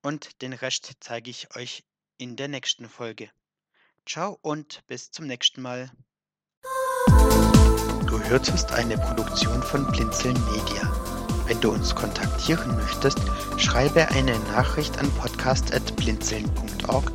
[0.00, 1.84] und den Rest zeige ich euch
[2.16, 3.28] in der nächsten Folge.
[4.06, 5.90] Ciao und bis zum nächsten Mal.
[8.06, 10.90] Du hörtest eine Produktion von Blinzeln Media.
[11.46, 13.18] Wenn du uns kontaktieren möchtest,
[13.58, 17.12] schreibe eine Nachricht an podcast.blinzeln.org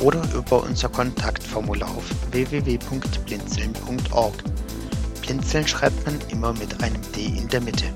[0.00, 4.44] oder über unser Kontaktformular auf www.blinzeln.org.
[5.26, 7.86] Blinzeln schreibt man immer mit einem D in der Mitte.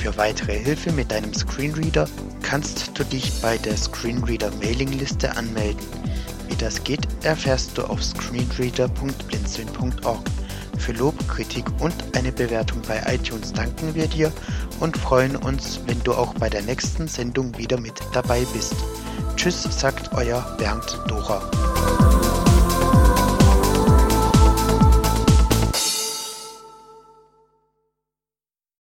[0.00, 2.08] Für weitere Hilfe mit deinem Screenreader
[2.42, 5.84] kannst du dich bei der Screenreader Mailingliste anmelden.
[6.48, 10.22] Wie das geht, erfährst du auf screenreader.blinzeln.org.
[10.78, 14.30] Für Lob, Kritik und eine Bewertung bei iTunes danken wir dir
[14.78, 18.76] und freuen uns, wenn du auch bei der nächsten Sendung wieder mit dabei bist.
[19.36, 21.50] Tschüss, sagt euer Bernd Dora.